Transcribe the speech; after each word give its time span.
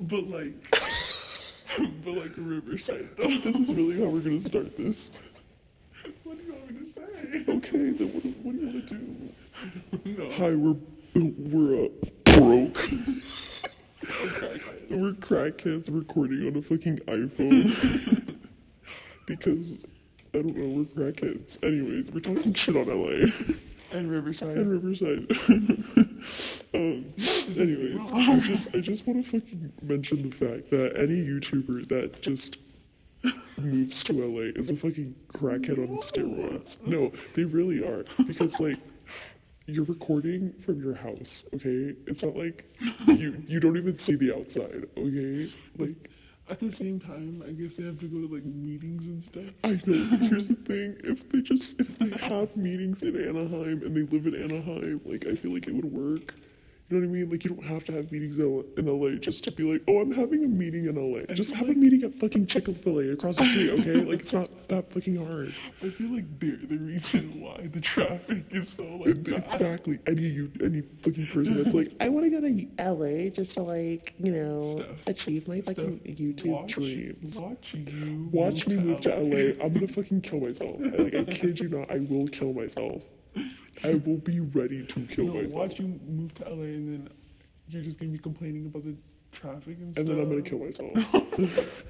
But 0.00 0.28
like, 0.28 0.70
but 2.04 2.14
like 2.14 2.30
Riverside 2.36 3.08
though. 3.16 3.28
This 3.42 3.56
is 3.56 3.72
really 3.72 3.98
how 4.00 4.06
we're 4.08 4.20
gonna 4.20 4.40
start 4.40 4.76
this. 4.76 5.10
What 6.24 6.38
do 6.38 6.44
you 6.44 6.52
want 6.52 6.70
me 6.70 6.84
to 6.84 6.90
say? 6.90 7.02
Okay, 7.48 7.90
then 7.90 8.08
what, 8.12 8.24
what 8.44 8.52
do 8.52 8.58
you 8.60 8.66
want 8.66 8.88
to 8.88 8.94
do? 8.94 9.32
No. 10.18 10.30
Hi, 10.32 10.54
we're 10.54 10.76
we're 11.14 11.86
uh, 11.86 11.88
broke. 12.24 12.76
We're 14.90 15.12
crackheads 15.14 15.88
recording 15.90 16.46
on 16.46 16.56
a 16.56 16.62
fucking 16.62 16.98
iPhone 17.08 18.36
because 19.26 19.84
I 20.34 20.38
don't 20.38 20.54
know. 20.56 20.68
We're 20.94 21.10
crackheads. 21.12 21.58
Anyways, 21.64 22.10
we're 22.10 22.20
talking 22.20 22.52
shit 22.54 22.76
on 22.76 22.86
LA 22.88 23.30
And 23.92 24.10
Riverside. 24.10 24.58
and 24.58 24.70
Riverside. 24.70 25.26
Um, 26.76 27.14
anyways, 27.58 28.12
I 28.12 28.38
just 28.40 28.68
I 28.74 28.80
just 28.80 29.06
want 29.06 29.24
to 29.24 29.30
fucking 29.40 29.72
mention 29.82 30.28
the 30.28 30.36
fact 30.36 30.70
that 30.70 30.96
any 30.96 31.16
YouTuber 31.16 31.88
that 31.88 32.20
just 32.22 32.58
moves 33.60 34.04
to 34.04 34.12
LA 34.12 34.52
is 34.54 34.70
a 34.70 34.76
fucking 34.76 35.14
crackhead 35.32 35.78
on 35.78 35.96
steroids. 35.98 36.76
No, 36.86 37.12
they 37.34 37.44
really 37.44 37.82
are 37.84 38.04
because 38.26 38.60
like 38.60 38.78
you're 39.66 39.84
recording 39.84 40.52
from 40.54 40.80
your 40.82 40.94
house, 40.94 41.44
okay? 41.54 41.94
It's 42.06 42.22
not 42.22 42.36
like 42.36 42.64
you 43.06 43.42
you 43.46 43.60
don't 43.60 43.76
even 43.76 43.96
see 43.96 44.14
the 44.14 44.34
outside, 44.36 44.86
okay? 44.96 45.50
Like 45.78 46.10
At 46.48 46.60
the 46.60 46.70
same 46.70 47.00
time, 47.00 47.42
I 47.46 47.50
guess 47.52 47.74
they 47.74 47.82
have 47.84 47.98
to 48.00 48.06
go 48.06 48.26
to 48.26 48.32
like 48.32 48.44
meetings 48.44 49.06
and 49.06 49.22
stuff. 49.22 49.50
I 49.64 49.80
know. 49.86 50.04
Here's 50.28 50.48
the 50.48 50.54
thing: 50.54 50.96
if 51.02 51.28
they 51.30 51.40
just 51.40 51.80
if 51.80 51.98
they 51.98 52.10
have 52.28 52.56
meetings 52.56 53.02
in 53.02 53.16
Anaheim 53.16 53.82
and 53.82 53.96
they 53.96 54.02
live 54.02 54.26
in 54.26 54.34
Anaheim, 54.40 55.00
like 55.04 55.26
I 55.26 55.34
feel 55.34 55.52
like 55.52 55.66
it 55.66 55.74
would 55.74 55.90
work. 55.92 56.34
You 56.88 57.00
know 57.00 57.08
what 57.08 57.12
I 57.12 57.18
mean? 57.18 57.30
Like 57.30 57.42
you 57.42 57.50
don't 57.50 57.64
have 57.64 57.82
to 57.86 57.92
have 57.92 58.12
meetings 58.12 58.38
in 58.38 58.64
LA 58.76 59.16
just 59.18 59.42
to 59.44 59.50
be 59.50 59.64
like, 59.64 59.82
oh, 59.88 59.98
I'm 60.00 60.12
having 60.12 60.44
a 60.44 60.48
meeting 60.48 60.86
in 60.86 60.94
LA. 60.94 61.22
Just 61.34 61.52
have 61.52 61.68
a 61.68 61.74
meeting 61.74 62.04
at 62.04 62.14
fucking 62.14 62.46
Chick 62.46 62.66
Fil 62.76 63.00
A 63.00 63.12
across 63.12 63.38
the 63.38 63.44
street, 63.44 63.70
okay? 63.70 63.94
like 64.04 64.20
it's 64.20 64.32
not 64.32 64.48
that 64.68 64.92
fucking 64.92 65.16
hard. 65.26 65.52
I 65.82 65.88
feel 65.88 66.14
like 66.14 66.26
they're 66.38 66.56
the 66.56 66.76
reason 66.76 67.40
why 67.40 67.66
the 67.72 67.80
traffic 67.80 68.44
is 68.50 68.68
so 68.68 68.84
like 69.04 69.24
bad. 69.24 69.44
Exactly. 69.52 69.98
Any 70.06 70.22
you 70.22 70.52
any 70.62 70.82
fucking 71.02 71.26
person 71.26 71.60
that's 71.60 71.74
like, 71.74 71.92
I 71.98 72.08
want 72.08 72.24
to 72.26 72.30
go 72.30 72.40
to 72.40 72.92
LA 72.92 73.30
just 73.30 73.52
to 73.54 73.62
like, 73.62 74.14
you 74.18 74.30
know, 74.30 74.60
Steph. 74.76 75.06
achieve 75.08 75.48
my 75.48 75.62
fucking 75.62 76.00
Steph, 76.04 76.16
YouTube 76.16 76.46
watch, 76.46 76.72
dreams. 76.72 77.34
Watch 77.34 77.74
you. 77.74 78.28
watch 78.30 78.68
me 78.68 78.76
move 78.76 79.00
to 79.00 79.08
LA. 79.08 79.64
I'm 79.64 79.72
gonna 79.74 79.88
fucking 79.88 80.20
kill 80.20 80.38
myself. 80.38 80.76
Like 80.78 81.16
I 81.16 81.24
kid 81.24 81.58
you 81.58 81.68
not, 81.68 81.90
I 81.90 81.98
will 81.98 82.28
kill 82.28 82.52
myself. 82.52 83.02
I 83.84 83.94
will 83.94 84.16
be 84.18 84.40
ready 84.40 84.84
to 84.86 85.00
kill 85.06 85.26
No, 85.26 85.34
myself. 85.34 85.54
watch 85.54 85.78
you 85.78 86.00
move 86.08 86.34
to 86.36 86.44
LA 86.48 86.62
and 86.62 86.92
then 86.92 87.08
you're 87.68 87.82
just 87.82 87.98
gonna 87.98 88.12
be 88.12 88.18
complaining 88.18 88.66
about 88.66 88.84
the 88.84 88.94
traffic 89.32 89.76
and 89.78 89.92
stuff. 89.92 89.98
and 89.98 90.08
then 90.08 90.20
I'm 90.20 90.28
gonna 90.30 90.42
kill 90.42 90.58
myself. 90.58 90.92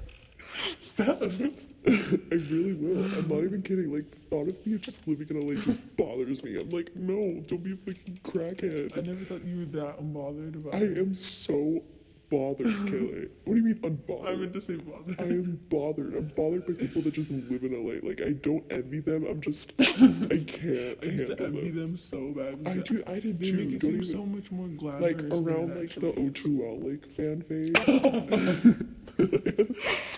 Steph. 0.81 1.21
I 1.87 2.35
really 2.35 2.73
will. 2.73 3.03
I'm 3.15 3.27
not 3.29 3.43
even 3.43 3.61
kidding. 3.61 3.93
Like 3.93 4.09
the 4.11 4.17
thought 4.29 4.47
of 4.49 4.65
me 4.67 4.77
just 4.77 5.07
living 5.07 5.27
in 5.29 5.47
LA 5.47 5.61
just 5.61 5.79
bothers 5.97 6.43
me. 6.43 6.59
I'm 6.59 6.69
like, 6.69 6.93
no, 6.95 7.41
don't 7.47 7.63
be 7.63 7.73
a 7.73 7.77
fucking 7.77 8.19
crackhead. 8.23 8.97
I 8.97 9.01
never 9.01 9.23
thought 9.23 9.45
you 9.45 9.59
were 9.59 9.65
that 9.81 9.99
unbothered 10.01 10.55
about 10.55 10.75
I 10.75 10.79
it. 10.85 10.97
am 10.97 11.15
so 11.15 11.81
bothered, 12.29 12.65
Kaylee. 12.87 13.29
What 13.45 13.55
do 13.55 13.59
you 13.61 13.65
mean 13.65 13.75
unbothered? 13.81 14.27
I 14.27 14.35
meant 14.35 14.53
to 14.53 14.61
say 14.61 14.75
bothered. 14.75 15.19
I 15.19 15.23
am 15.23 15.59
bothered. 15.69 16.13
I'm 16.15 16.27
bothered 16.35 16.65
by 16.67 16.73
people 16.73 17.01
that 17.03 17.13
just 17.13 17.31
live 17.31 17.63
in 17.63 17.73
LA. 17.73 17.95
Like 18.07 18.21
I 18.21 18.33
don't 18.33 18.63
envy 18.69 18.99
them. 18.99 19.25
I'm 19.25 19.41
just 19.41 19.71
I 19.79 19.83
can't 19.85 20.97
I 21.01 21.05
used 21.05 21.27
to 21.27 21.35
envy 21.43 21.69
them. 21.71 21.93
them 21.93 21.97
so 21.97 22.33
bad. 22.35 22.59
I 22.65 22.77
do. 22.81 23.03
I 23.07 23.19
did 23.19 23.39
They 23.39 23.51
too. 23.51 23.57
make 23.57 23.73
it 23.75 23.81
seem 23.81 23.95
even- 24.01 24.03
so 24.11 24.25
much 24.25 24.51
more 24.51 24.67
glamorous. 24.67 25.01
like 25.01 25.23
around 25.23 25.75
like 25.79 25.93
the 25.95 26.09
actually 26.09 26.29
O2L 26.31 26.83
like 26.91 27.05
fan 27.09 27.41
phase. 27.47 27.73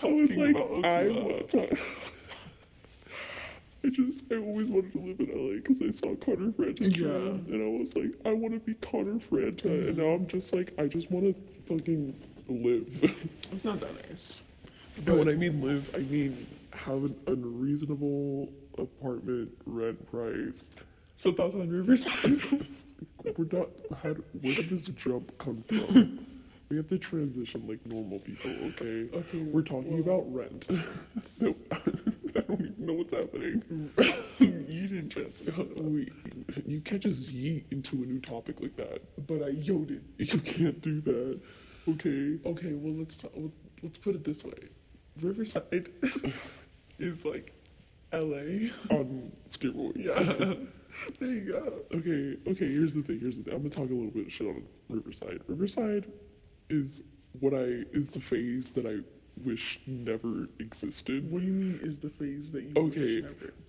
I 0.02 0.06
was 0.06 0.36
like, 0.36 0.56
I 0.56 1.04
O2L. 1.04 1.24
want 1.32 1.48
to. 1.50 1.78
I 3.84 3.88
just, 3.88 4.22
I 4.30 4.36
always 4.36 4.66
wanted 4.68 4.92
to 4.92 4.98
live 4.98 5.20
in 5.20 5.28
LA 5.28 5.56
because 5.56 5.80
I 5.80 5.90
saw 5.90 6.14
Connor 6.16 6.52
Franta, 6.52 6.96
Yeah. 6.96 7.54
and 7.54 7.62
I 7.62 7.78
was 7.80 7.96
like, 7.96 8.12
I 8.26 8.32
want 8.32 8.54
to 8.54 8.60
be 8.60 8.74
Connor 8.74 9.18
Franta, 9.18 9.64
and 9.64 9.88
mm-hmm. 9.96 10.00
now 10.00 10.08
I'm 10.08 10.26
just 10.26 10.52
like, 10.52 10.72
I 10.78 10.86
just 10.86 11.10
want 11.10 11.26
to 11.34 11.40
fucking 11.66 12.14
live. 12.48 13.16
It's 13.52 13.64
not 13.64 13.80
that 13.80 14.08
nice. 14.08 14.40
and 15.06 15.18
when 15.18 15.28
I 15.28 15.32
mean 15.34 15.60
live, 15.60 15.90
I 15.94 15.98
mean 15.98 16.46
have 16.72 17.04
an 17.04 17.16
unreasonable 17.26 18.48
apartment 18.78 19.50
rent 19.66 20.10
price. 20.10 20.70
So 21.16 21.32
thoughts 21.32 21.54
on 21.54 21.68
Riverside? 21.68 22.40
We're 23.36 23.46
not. 23.52 23.68
How, 24.02 24.14
where 24.40 24.54
did 24.54 24.70
this 24.70 24.86
jump 24.86 25.36
come 25.38 25.62
from? 25.66 26.26
We 26.70 26.76
have 26.76 26.86
to 26.90 26.98
transition 26.98 27.66
like 27.66 27.84
normal 27.84 28.20
people, 28.20 28.52
okay? 28.52 29.08
Okay, 29.12 29.38
We're 29.38 29.62
talking 29.62 30.04
well- 30.04 30.20
about 30.20 30.32
rent. 30.32 30.70
no, 31.40 31.56
I 31.72 31.78
don't 31.78 31.88
even 31.88 31.99
know 32.90 32.98
what's 32.98 33.12
happening. 33.12 33.62
you 34.38 34.88
didn't 34.88 35.10
trust 35.10 35.46
me. 35.46 35.52
We, 35.76 36.12
you 36.66 36.80
can't 36.80 37.02
just 37.02 37.32
yeet 37.32 37.64
into 37.70 38.02
a 38.02 38.06
new 38.06 38.20
topic 38.20 38.60
like 38.60 38.76
that. 38.76 39.02
But 39.26 39.42
I 39.42 39.48
yoded. 39.48 40.04
You 40.18 40.38
can't 40.40 40.80
do 40.80 41.00
that, 41.02 41.40
okay? 41.88 42.38
Okay, 42.46 42.72
well 42.74 42.94
let's 42.94 43.16
talk. 43.16 43.32
Let's 43.82 43.98
put 43.98 44.14
it 44.14 44.24
this 44.24 44.44
way: 44.44 44.68
Riverside 45.20 45.88
is 46.98 47.24
like 47.24 47.52
L.A. 48.12 48.70
On 48.90 49.32
steroids. 49.48 50.04
Yeah, 50.04 50.54
there 51.18 51.28
you 51.28 51.52
go. 51.52 51.96
Okay, 51.96 52.36
okay, 52.50 52.68
here's 52.68 52.94
the 52.94 53.02
thing, 53.02 53.20
here's 53.20 53.38
the 53.38 53.44
thing. 53.44 53.54
I'm 53.54 53.60
gonna 53.60 53.70
talk 53.70 53.90
a 53.90 53.94
little 53.94 54.10
bit 54.10 54.26
of 54.26 54.32
shit 54.32 54.46
on 54.46 54.62
Riverside. 54.88 55.40
Riverside 55.46 56.10
is 56.68 57.02
what 57.38 57.54
I 57.54 57.84
is 57.92 58.10
the 58.10 58.20
phase 58.20 58.70
that 58.70 58.86
I 58.86 58.98
wish 59.44 59.80
never 59.86 60.48
existed. 60.58 61.30
What 61.30 61.40
do 61.40 61.46
you 61.46 61.52
mean 61.52 61.80
is 61.82 61.98
the 61.98 62.10
phase 62.10 62.50
that 62.52 62.62
you 62.62 62.72
Okay, 62.76 63.24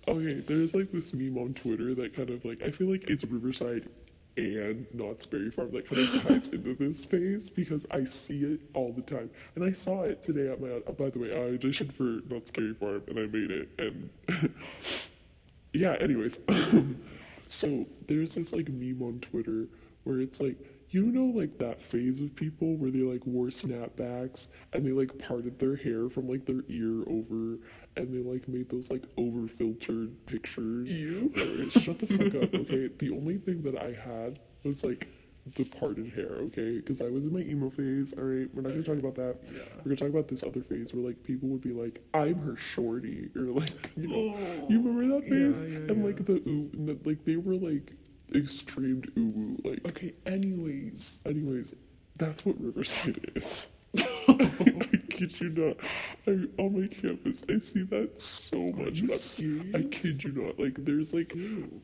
okay, 0.08 0.40
there's 0.40 0.74
like 0.74 0.92
this 0.92 1.14
meme 1.14 1.38
on 1.38 1.54
Twitter 1.54 1.94
that 1.94 2.14
kind 2.14 2.30
of 2.30 2.44
like 2.44 2.62
I 2.62 2.70
feel 2.70 2.90
like 2.90 3.04
it's 3.08 3.24
Riverside 3.24 3.88
and 4.36 4.86
Knott's 4.94 5.26
Berry 5.26 5.50
Farm 5.50 5.70
that 5.72 5.88
kind 5.88 6.02
of 6.02 6.22
ties 6.28 6.48
into 6.48 6.74
this 6.74 7.04
phase 7.04 7.50
because 7.50 7.84
I 7.90 8.04
see 8.04 8.44
it 8.44 8.60
all 8.74 8.92
the 8.92 9.02
time. 9.02 9.30
And 9.54 9.64
I 9.64 9.72
saw 9.72 10.02
it 10.02 10.22
today 10.22 10.50
at 10.50 10.60
my 10.60 10.78
by 10.92 11.10
the 11.10 11.18
way, 11.18 11.32
I 11.32 11.56
auditioned 11.56 11.92
for 11.92 12.20
Knott's 12.32 12.50
Berry 12.50 12.74
Farm 12.74 13.02
and 13.08 13.18
I 13.18 13.26
made 13.26 13.50
it 13.50 13.68
and 13.78 14.10
yeah, 15.72 15.96
anyways. 16.00 16.38
so 17.48 17.86
there's 18.06 18.34
this 18.34 18.52
like 18.52 18.68
meme 18.68 19.02
on 19.02 19.20
Twitter 19.20 19.66
where 20.04 20.20
it's 20.20 20.40
like 20.40 20.56
you 20.92 21.06
know 21.06 21.26
like 21.26 21.58
that 21.58 21.82
phase 21.82 22.20
of 22.20 22.34
people 22.36 22.76
where 22.76 22.90
they 22.90 23.00
like 23.00 23.26
wore 23.26 23.48
snapbacks 23.48 24.48
and 24.72 24.86
they 24.86 24.92
like 24.92 25.16
parted 25.18 25.58
their 25.58 25.76
hair 25.76 26.08
from 26.08 26.28
like 26.28 26.46
their 26.46 26.62
ear 26.68 27.02
over 27.08 27.58
and 27.96 28.12
they 28.12 28.22
like 28.22 28.48
made 28.48 28.68
those 28.70 28.90
like 28.90 29.04
over 29.16 29.48
filtered 29.48 30.26
pictures. 30.26 30.98
You? 30.98 31.30
Shut 31.70 31.98
the 31.98 32.06
fuck 32.06 32.34
up, 32.42 32.54
okay? 32.54 32.88
The 32.98 33.10
only 33.10 33.38
thing 33.38 33.62
that 33.62 33.76
I 33.80 33.92
had 33.92 34.40
was 34.64 34.84
like 34.84 35.08
the 35.56 35.64
parted 35.64 36.12
hair, 36.12 36.30
okay? 36.48 36.76
Because 36.76 37.00
I 37.02 37.08
was 37.08 37.24
in 37.24 37.32
my 37.32 37.40
emo 37.40 37.70
phase. 37.70 38.14
All 38.16 38.24
right, 38.24 38.48
we're 38.54 38.62
not 38.62 38.70
gonna 38.70 38.82
talk 38.84 38.98
about 38.98 39.16
that. 39.16 39.36
Yeah. 39.52 39.60
We're 39.78 39.84
gonna 39.94 39.96
talk 39.96 40.08
about 40.10 40.28
this 40.28 40.42
other 40.44 40.62
phase 40.62 40.94
where 40.94 41.04
like 41.04 41.22
people 41.24 41.48
would 41.48 41.62
be 41.62 41.72
like, 41.72 42.00
"I'm 42.14 42.38
her 42.40 42.56
shorty," 42.56 43.30
or 43.36 43.42
like, 43.46 43.90
you 43.96 44.08
know, 44.08 44.34
Oh, 44.36 44.66
you 44.68 44.80
remember 44.80 45.14
that 45.20 45.28
phase? 45.28 45.62
yeah, 45.62 45.78
and 45.88 45.98
yeah. 45.98 46.04
like 46.04 46.24
the 46.24 46.34
ooh, 46.48 46.70
the, 46.86 46.98
like 47.04 47.24
they 47.24 47.36
were 47.36 47.54
like 47.56 47.92
extreme 48.34 49.02
woo. 49.16 49.56
Like, 49.64 49.84
Okay, 49.86 50.14
anyways, 50.26 51.20
anyways, 51.26 51.74
that's 52.16 52.44
what 52.44 52.60
Riverside 52.60 53.32
is. 53.36 53.66
I 53.98 55.00
kid 55.10 55.38
you 55.40 55.50
not. 55.50 55.76
I, 56.26 56.30
on 56.62 56.80
my 56.80 56.86
campus, 56.88 57.42
I 57.48 57.58
see 57.58 57.82
that 57.84 58.18
so 58.18 58.58
much. 58.70 59.00
I'm- 59.02 59.72
I 59.74 59.82
kid 59.82 60.24
you 60.24 60.32
not. 60.32 60.58
Like, 60.58 60.76
there's 60.84 61.12
like, 61.12 61.32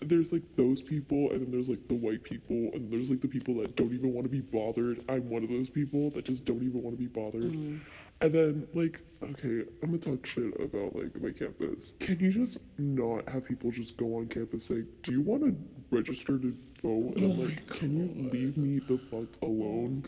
there's 0.00 0.32
like 0.32 0.42
those 0.56 0.81
people, 0.81 1.31
and 1.32 1.42
then 1.42 1.50
there's 1.50 1.69
like 1.69 1.86
the 1.88 1.94
white 1.94 2.22
people, 2.25 2.70
and 2.72 2.91
there's 2.91 3.10
like 3.10 3.20
the 3.20 3.28
people 3.28 3.54
that 3.56 3.76
don't 3.76 3.92
even 3.92 4.12
want 4.15 4.25
to 4.25 4.30
be 4.30 4.41
bothered. 4.41 5.04
I'm 5.09 5.28
one 5.28 5.42
of 5.44 5.50
those 5.50 5.69
people 5.69 6.10
that 6.12 6.25
just 6.25 6.44
don't 6.47 6.62
even 6.62 6.82
want 6.82 6.97
to 6.97 7.03
be 7.03 7.09
bothered. 7.09 7.53
Mm. 7.53 7.80
And 8.21 8.34
then, 8.34 8.66
like, 8.75 9.01
okay, 9.22 9.63
I'm 9.83 9.91
gonna 9.91 9.98
talk 9.98 10.27
shit 10.27 10.53
about 10.60 10.97
like 10.97 11.21
my 11.21 11.31
campus. 11.31 11.92
Can 12.01 12.19
you 12.19 12.31
just 12.33 12.59
not 12.77 13.28
have 13.28 13.47
people 13.47 13.71
just 13.71 13.97
go 13.97 14.16
on 14.16 14.27
campus 14.27 14.65
say, 14.66 14.83
"Do 15.03 15.13
you 15.13 15.21
want 15.21 15.45
to 15.45 15.57
register 15.91 16.37
to 16.39 16.57
vote?" 16.83 17.15
And 17.16 17.25
Oh 17.25 17.31
I'm 17.31 17.39
my 17.39 17.45
like, 17.45 17.66
"Can 17.69 17.97
you 17.97 18.31
leave 18.31 18.57
me 18.57 18.81
the 18.81 18.98
fuck 18.98 19.28
alone?" 19.42 20.04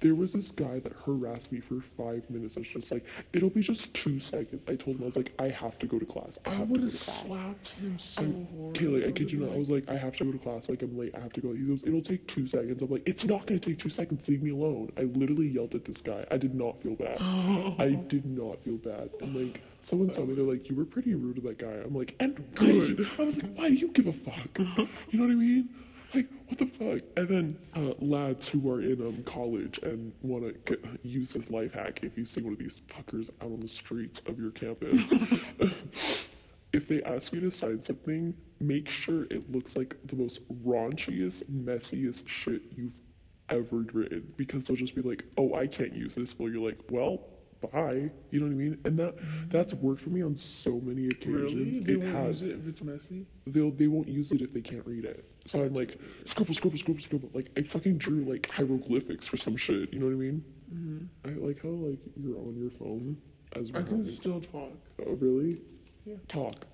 There 0.00 0.14
was 0.14 0.32
this 0.32 0.50
guy 0.50 0.78
that 0.80 0.92
harassed 1.04 1.52
me 1.52 1.60
for 1.60 1.80
five 1.96 2.28
minutes. 2.30 2.56
It's 2.56 2.68
just 2.68 2.90
like, 2.90 3.04
it'll 3.34 3.50
be 3.50 3.60
just 3.60 3.92
two 3.92 4.18
seconds. 4.18 4.62
I 4.66 4.74
told 4.76 4.96
him, 4.96 5.02
I 5.02 5.06
was 5.06 5.16
like, 5.16 5.32
I 5.38 5.48
have 5.48 5.78
to 5.80 5.86
go 5.86 5.98
to 5.98 6.06
class. 6.06 6.38
I 6.46 6.54
I 6.54 6.62
would 6.62 6.82
have 6.82 6.92
slapped 6.92 7.72
him 7.72 7.98
so 7.98 8.22
I'm- 8.22 8.48
hard. 8.58 8.74
Kaylee, 8.74 9.06
I 9.08 9.12
kid 9.12 9.30
you 9.30 9.40
not. 9.40 9.52
I 9.52 9.56
was 9.58 9.70
like, 9.70 9.88
I 9.88 9.96
have 9.96 10.16
to 10.16 10.24
go 10.24 10.32
to 10.32 10.38
class. 10.38 10.68
Like, 10.70 10.80
I'm 10.82 10.96
late. 10.98 11.14
I 11.14 11.20
have 11.20 11.32
to 11.34 11.40
go. 11.42 11.52
He 11.52 11.64
goes, 11.64 11.84
it'll 11.84 12.00
take 12.00 12.26
two 12.26 12.46
seconds. 12.46 12.80
I'm 12.82 12.88
like, 12.90 13.02
it's 13.06 13.24
not 13.26 13.44
going 13.46 13.60
to 13.60 13.68
take 13.70 13.78
two 13.78 13.90
seconds. 13.90 14.26
Leave 14.28 14.42
me 14.42 14.50
alone. 14.50 14.90
I 14.96 15.02
literally 15.02 15.48
yelled 15.48 15.74
at 15.74 15.84
this 15.84 16.00
guy. 16.00 16.24
I 16.30 16.38
did 16.38 16.54
not 16.54 16.80
feel 16.82 16.94
bad. 16.94 17.18
I 17.20 17.98
did 18.08 18.24
not 18.24 18.62
feel 18.64 18.76
bad. 18.78 19.10
And 19.20 19.34
like, 19.36 19.60
someone 19.82 20.12
saw 20.14 20.24
me. 20.24 20.34
They're 20.34 20.44
like, 20.44 20.68
you 20.70 20.76
were 20.76 20.84
pretty 20.86 21.14
rude 21.14 21.36
to 21.36 21.42
that 21.42 21.58
guy. 21.58 21.66
I'm 21.84 21.94
like, 21.94 22.14
and 22.20 22.42
good. 22.54 23.06
I 23.18 23.22
was 23.22 23.36
like, 23.42 23.54
why 23.54 23.68
do 23.68 23.74
you 23.74 23.88
give 23.88 24.06
a 24.06 24.12
fuck? 24.12 24.58
You 24.58 25.18
know 25.18 25.24
what 25.26 25.32
I 25.32 25.34
mean? 25.34 25.68
Like, 26.14 26.28
what 26.48 26.58
the 26.58 26.66
fuck? 26.66 27.02
And 27.16 27.28
then 27.28 27.58
uh, 27.76 27.94
lads 27.98 28.48
who 28.48 28.70
are 28.70 28.82
in 28.82 29.00
um, 29.00 29.22
college 29.24 29.78
and 29.82 30.12
want 30.22 30.66
to 30.66 30.78
use 31.02 31.32
this 31.32 31.50
life 31.50 31.74
hack 31.74 32.00
if 32.02 32.18
you 32.18 32.24
see 32.24 32.42
one 32.42 32.54
of 32.54 32.58
these 32.58 32.82
fuckers 32.88 33.30
out 33.40 33.52
on 33.52 33.60
the 33.60 33.68
streets 33.68 34.20
of 34.26 34.38
your 34.38 34.50
campus. 34.50 35.12
if 36.72 36.88
they 36.88 37.02
ask 37.02 37.32
you 37.32 37.40
to 37.40 37.50
sign 37.50 37.80
something, 37.80 38.34
make 38.60 38.88
sure 38.88 39.24
it 39.24 39.50
looks 39.52 39.76
like 39.76 39.96
the 40.06 40.16
most 40.16 40.40
raunchiest, 40.64 41.44
messiest 41.44 42.26
shit 42.26 42.62
you've 42.76 42.98
ever 43.48 43.78
written 43.92 44.32
because 44.36 44.64
they'll 44.64 44.76
just 44.76 44.94
be 44.94 45.02
like, 45.02 45.24
"Oh, 45.36 45.54
I 45.54 45.66
can't 45.66 45.92
use 45.92 46.14
this." 46.14 46.38
Well, 46.38 46.50
you're 46.50 46.64
like, 46.64 46.78
"Well, 46.90 47.29
bye." 47.60 48.10
You 48.30 48.40
know 48.40 48.46
what 48.46 48.52
I 48.52 48.56
mean? 48.56 48.78
And 48.84 48.98
that 48.98 49.14
that's 49.50 49.74
worked 49.74 50.00
for 50.02 50.10
me 50.10 50.22
on 50.22 50.36
so 50.36 50.80
many 50.80 51.06
occasions. 51.06 51.54
Really? 51.54 51.78
They 51.80 51.92
It 51.94 52.00
won't 52.00 52.12
has. 52.14 52.40
use 52.42 52.48
it 52.48 52.58
if 52.58 52.66
it's 52.68 52.82
messy. 52.82 53.26
They'll 53.46 53.70
they 53.70 53.86
won't 53.88 54.08
use 54.08 54.32
it 54.32 54.40
if 54.42 54.52
they 54.52 54.60
can't 54.60 54.86
read 54.86 55.04
it. 55.04 55.24
So 55.46 55.62
I'm 55.62 55.72
like, 55.74 55.98
scribble, 56.26 56.54
scribble, 56.54 56.78
scribble, 56.78 57.00
scribble. 57.00 57.30
Like 57.32 57.50
I 57.56 57.62
fucking 57.62 57.98
drew 57.98 58.24
like 58.24 58.48
hieroglyphics 58.50 59.26
for 59.26 59.36
some 59.36 59.56
shit. 59.56 59.92
You 59.92 59.98
know 59.98 60.06
what 60.06 60.12
I 60.12 60.16
mean? 60.16 60.44
Mhm. 60.72 61.06
I 61.24 61.28
like 61.46 61.62
how 61.62 61.68
like 61.70 61.98
you're 62.16 62.36
on 62.38 62.56
your 62.58 62.70
phone 62.70 63.16
as 63.56 63.70
I 63.74 63.78
we're 63.80 63.84
can 63.84 64.04
still 64.04 64.40
talk. 64.40 64.72
Oh, 65.06 65.12
really? 65.14 65.60
Yeah. 66.04 66.14
Talk 66.28 66.66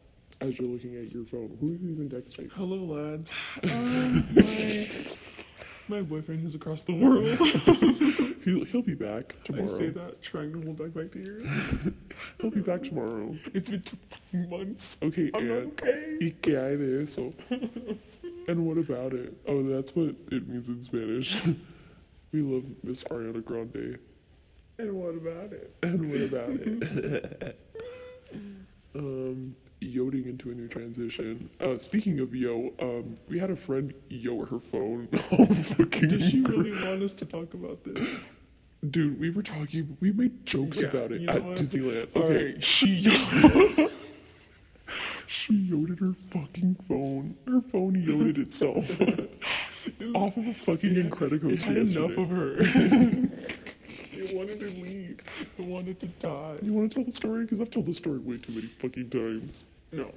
as 0.42 0.58
you're 0.58 0.68
looking 0.68 0.96
at 0.96 1.10
your 1.12 1.24
phone. 1.24 1.56
Who 1.60 1.70
are 1.72 1.76
you 1.76 1.88
even 1.90 2.10
texting? 2.10 2.50
Hello, 2.52 2.76
lads. 2.84 3.30
Um, 3.62 4.26
my, 4.34 4.88
my 5.88 6.02
boyfriend 6.02 6.42
who's 6.42 6.54
across 6.54 6.82
the 6.82 6.92
world. 6.94 7.38
He'll, 8.46 8.64
he'll 8.64 8.82
be 8.82 8.94
back 8.94 9.34
tomorrow. 9.42 9.74
I 9.74 9.78
say 9.78 9.88
that 9.88 10.22
trying 10.22 10.52
to 10.52 10.62
hold 10.62 10.78
back 10.78 10.94
my 10.94 11.08
tears. 11.08 11.44
He'll 12.40 12.52
be 12.52 12.60
back 12.60 12.84
tomorrow. 12.84 13.36
It's 13.52 13.68
been 13.68 13.82
two 13.82 13.96
fucking 14.08 14.48
months. 14.48 14.96
Okay, 15.02 15.32
I'm 15.34 15.50
and 15.50 15.72
okay. 15.72 16.16
¿Y 16.20 16.32
qué 16.40 16.54
hay 16.54 16.76
de 16.76 17.02
eso? 17.02 17.34
and 18.46 18.64
what 18.64 18.78
about 18.78 19.14
it? 19.14 19.36
Oh, 19.48 19.64
that's 19.64 19.96
what 19.96 20.14
it 20.30 20.48
means 20.48 20.68
in 20.68 20.80
Spanish. 20.80 21.36
we 22.32 22.42
love 22.42 22.62
Miss 22.84 23.02
Ariana 23.02 23.44
Grande. 23.44 23.98
And 24.78 24.92
what 24.92 25.16
about 25.16 25.52
it? 25.52 25.74
And 25.82 26.08
what 26.08 26.20
about 26.32 26.50
it? 26.50 27.58
um, 28.94 29.56
yodeling 29.80 30.26
into 30.26 30.52
a 30.52 30.54
new 30.54 30.68
transition. 30.68 31.50
Uh, 31.58 31.78
speaking 31.78 32.20
of 32.20 32.32
yo, 32.32 32.72
um, 32.78 33.16
we 33.28 33.40
had 33.40 33.50
a 33.50 33.56
friend 33.56 33.92
yo 34.08 34.44
her 34.44 34.60
phone. 34.60 35.08
oh, 35.32 35.46
fucking 35.46 36.10
Does 36.10 36.28
she 36.28 36.42
really 36.42 36.70
want 36.70 37.02
us 37.02 37.12
to 37.14 37.24
talk 37.26 37.54
about 37.54 37.82
this? 37.82 38.08
Dude, 38.90 39.18
we 39.18 39.30
were 39.30 39.42
talking. 39.42 39.96
We 40.00 40.12
made 40.12 40.44
jokes 40.46 40.80
Yeah, 40.80 40.88
about 40.88 41.12
it 41.12 41.20
you 41.22 41.28
at 41.28 41.42
what? 41.42 41.56
Disneyland. 41.56 42.08
All 42.14 42.22
Okay, 42.24 42.44
right. 42.54 42.64
she 42.64 43.02
she 45.26 45.54
yoded 45.54 45.98
her 45.98 46.12
fucking 46.30 46.76
phone. 46.88 47.36
Her 47.46 47.60
phone 47.60 48.00
yoded 48.02 48.38
itself 48.38 48.88
off 50.14 50.36
of 50.36 50.46
a 50.46 50.54
fucking 50.54 50.94
Incredicoaster. 50.94 51.52
It 51.52 51.62
had 51.62 51.76
enough 51.78 52.16
of 52.18 52.28
her. 52.28 52.56
it 52.58 54.36
wanted 54.36 54.60
to 54.60 54.66
leave. 54.66 55.20
It 55.58 55.64
wanted 55.64 55.98
to 56.00 56.06
die. 56.06 56.56
You 56.62 56.72
want 56.72 56.90
to 56.92 56.94
tell 56.96 57.04
the 57.04 57.12
story? 57.12 57.42
Because 57.44 57.60
I've 57.60 57.70
told 57.70 57.86
the 57.86 57.94
story 57.94 58.18
way 58.18 58.36
too 58.38 58.52
many 58.52 58.66
fucking 58.66 59.10
times. 59.10 59.64
No. 59.92 60.12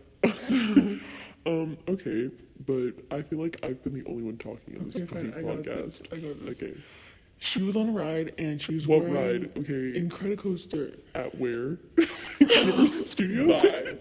Um, 1.46 1.78
okay, 1.88 2.30
but 2.68 2.92
I 3.12 3.22
feel 3.22 3.40
like 3.40 3.58
I've 3.64 3.82
been 3.84 3.94
the 3.94 4.04
only 4.10 4.24
one 4.24 4.38
talking 4.38 4.78
on 4.78 4.86
this 4.86 4.98
Okay, 4.98 5.06
fine. 5.06 5.32
fucking 5.32 5.50
I 5.50 5.56
got 5.56 5.64
podcast. 5.64 5.86
this. 5.86 6.02
I 6.12 6.18
got 6.18 6.46
this. 6.46 6.62
Okay. 6.62 6.74
She 7.40 7.62
was 7.64 7.76
on 7.78 7.90
a 7.90 7.92
ride 7.92 8.34
and 8.38 8.62
she 8.62 8.74
was 8.76 8.86
What 8.88 9.10
ride? 9.10 9.50
Okay. 9.58 9.98
Incredicoaster. 10.00 10.98
At 11.16 11.34
where? 11.40 11.78
Universal 12.40 13.04
Studios? 13.06 13.62
Bye. 13.62 13.96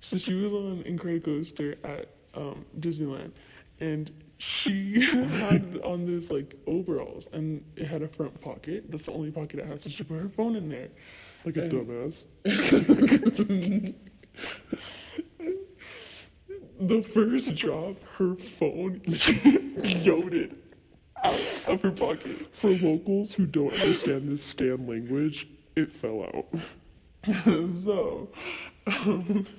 So 0.00 0.16
she 0.18 0.34
was 0.34 0.52
on 0.52 0.84
Incredicoaster 0.84 1.76
at 1.84 2.10
um, 2.34 2.64
Disneyland, 2.78 3.32
and 3.80 4.10
she 4.38 5.00
had 5.40 5.80
on 5.82 6.04
this 6.06 6.30
like 6.30 6.54
overalls, 6.66 7.26
and 7.32 7.64
it 7.76 7.86
had 7.86 8.02
a 8.02 8.08
front 8.08 8.38
pocket. 8.40 8.90
That's 8.90 9.04
the 9.06 9.12
only 9.12 9.30
pocket 9.30 9.60
it 9.60 9.66
has. 9.66 9.82
So 9.82 9.88
she 9.90 10.04
put 10.04 10.20
her 10.20 10.28
phone 10.28 10.54
in 10.56 10.68
there. 10.68 10.88
Like 11.44 11.56
a 11.56 11.62
And- 11.62 11.72
dumbass. 11.72 12.24
The 16.80 17.02
first 17.02 17.56
drop, 17.56 17.96
her 18.18 18.36
phone 18.36 19.00
yoded 20.04 20.56
out 21.24 21.64
of 21.66 21.82
her 21.82 21.90
pocket. 21.90 22.54
For 22.54 22.70
locals 22.70 23.32
who 23.32 23.46
don't 23.46 23.72
understand 23.74 24.28
this 24.28 24.42
Stan 24.42 24.86
language, 24.86 25.48
it 25.76 25.92
fell 25.92 26.24
out. 26.24 26.46
so 27.82 28.28
um, 28.88 29.46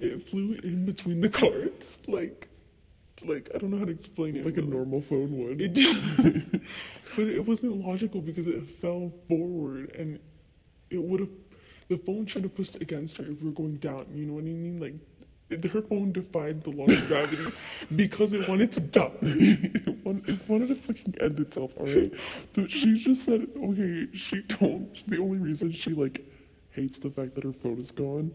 it 0.00 0.28
flew 0.28 0.58
in 0.62 0.84
between 0.84 1.20
the 1.20 1.28
cards, 1.28 1.98
like, 2.06 2.48
like 3.24 3.50
I 3.54 3.58
don't 3.58 3.70
know 3.70 3.78
how 3.78 3.86
to 3.86 3.92
explain 3.92 4.36
it. 4.36 4.44
Like 4.44 4.56
a 4.58 4.62
normal 4.62 5.00
phone 5.00 5.38
would. 5.38 5.60
It 5.60 5.74
did, 5.74 6.60
but 7.16 7.26
it 7.26 7.46
wasn't 7.46 7.84
logical 7.84 8.20
because 8.20 8.46
it 8.46 8.62
fell 8.80 9.12
forward, 9.28 9.94
and 9.96 10.18
it 10.90 11.02
would 11.02 11.20
have. 11.20 11.30
The 11.88 11.96
phone 11.96 12.26
should 12.26 12.42
have 12.42 12.54
pushed 12.54 12.74
against 12.76 13.16
her 13.16 13.24
if 13.24 13.40
we 13.40 13.48
were 13.48 13.54
going 13.54 13.76
down. 13.76 14.06
You 14.14 14.26
know 14.26 14.34
what 14.34 14.44
I 14.44 14.48
mean? 14.48 14.78
Like, 14.78 14.94
her 15.50 15.82
phone 15.82 16.12
defied 16.12 16.62
the 16.62 16.70
law 16.70 16.84
of 16.84 17.08
gravity 17.08 17.44
because 17.96 18.32
it 18.32 18.48
wanted 18.48 18.70
to 18.72 18.80
die. 18.80 19.10
it, 19.22 20.04
wanted, 20.04 20.28
it 20.28 20.48
wanted 20.48 20.68
to 20.68 20.74
fucking 20.74 21.14
end 21.20 21.40
itself, 21.40 21.72
alright? 21.78 22.12
So 22.54 22.66
she 22.66 22.98
just 22.98 23.24
said, 23.24 23.46
okay, 23.56 24.08
she 24.12 24.42
told, 24.42 25.02
the 25.06 25.18
only 25.18 25.38
reason 25.38 25.72
she, 25.72 25.90
like, 25.90 26.24
hates 26.70 26.98
the 26.98 27.10
fact 27.10 27.34
that 27.34 27.44
her 27.44 27.52
phone 27.52 27.78
is 27.78 27.90
gone 27.90 28.32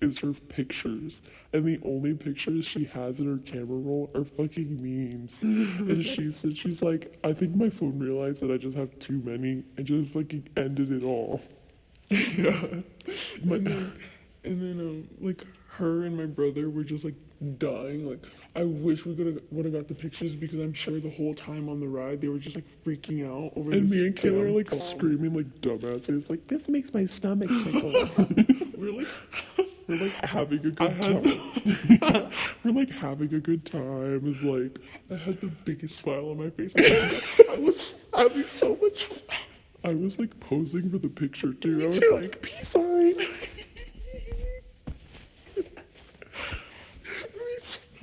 is 0.00 0.18
her 0.18 0.32
pictures. 0.32 1.22
And 1.52 1.64
the 1.64 1.80
only 1.84 2.14
pictures 2.14 2.64
she 2.64 2.84
has 2.84 3.20
in 3.20 3.26
her 3.26 3.38
camera 3.38 3.78
roll 3.78 4.10
are 4.14 4.24
fucking 4.24 4.76
memes. 4.82 5.40
and 5.42 6.04
she 6.04 6.30
said, 6.30 6.56
she's 6.56 6.82
like, 6.82 7.16
I 7.24 7.32
think 7.32 7.54
my 7.54 7.70
phone 7.70 7.98
realized 7.98 8.42
that 8.42 8.50
I 8.50 8.56
just 8.56 8.76
have 8.76 8.96
too 8.98 9.22
many 9.24 9.62
and 9.76 9.86
just 9.86 10.12
fucking 10.12 10.48
ended 10.56 10.92
it 10.92 11.04
all. 11.04 11.40
yeah. 12.10 12.64
And 13.42 13.66
then, 13.66 13.92
and 14.44 14.60
then, 14.60 14.80
um, 14.80 15.08
like 15.20 15.44
her 15.78 16.04
and 16.04 16.16
my 16.16 16.26
brother 16.26 16.70
were 16.70 16.84
just 16.84 17.04
like 17.04 17.14
dying. 17.58 18.08
Like, 18.08 18.24
I 18.54 18.64
wish 18.64 19.04
we 19.04 19.14
could 19.14 19.26
have 19.26 19.40
would 19.50 19.64
have 19.66 19.74
got 19.74 19.88
the 19.88 19.94
pictures 19.94 20.34
because 20.34 20.58
I'm 20.58 20.72
sure 20.72 20.98
the 21.00 21.10
whole 21.10 21.34
time 21.34 21.68
on 21.68 21.80
the 21.80 21.88
ride 21.88 22.20
they 22.20 22.28
were 22.28 22.38
just 22.38 22.56
like 22.56 22.64
freaking 22.84 23.26
out 23.26 23.52
over. 23.56 23.72
And 23.72 23.88
me 23.88 24.06
and 24.06 24.16
Kayla 24.16 24.46
are 24.46 24.50
like 24.50 24.70
phone. 24.70 24.80
screaming 24.80 25.34
like 25.34 25.60
dumbasses, 25.60 26.30
like, 26.30 26.46
This 26.48 26.68
makes 26.68 26.92
my 26.94 27.04
stomach 27.04 27.48
tickle. 27.64 27.92
We're 28.78 28.92
like, 28.92 29.08
We're 29.88 30.02
like 30.02 30.12
having 30.24 30.58
a 30.66 30.70
good 30.70 31.00
time. 31.00 32.30
We're 32.64 32.72
like 32.72 32.90
having 32.90 33.32
a 33.34 33.38
good 33.38 33.64
time. 33.64 34.26
Is 34.26 34.42
like 34.42 34.78
I 35.12 35.16
had 35.16 35.40
the 35.40 35.46
biggest 35.64 35.96
smile 35.96 36.30
on 36.30 36.38
my 36.38 36.50
face. 36.50 36.74
I 36.78 37.58
was 37.58 37.94
having 38.12 38.48
so 38.48 38.76
much 38.82 39.04
fun. 39.04 39.36
I 39.84 39.94
was 39.94 40.18
like 40.18 40.38
posing 40.40 40.90
for 40.90 40.98
the 40.98 41.08
picture 41.08 41.52
too. 41.52 41.80
I 41.84 41.86
was 41.86 41.98
too. 42.00 42.18
like 42.20 42.42
peace 42.42 42.68
sign. 42.70 43.14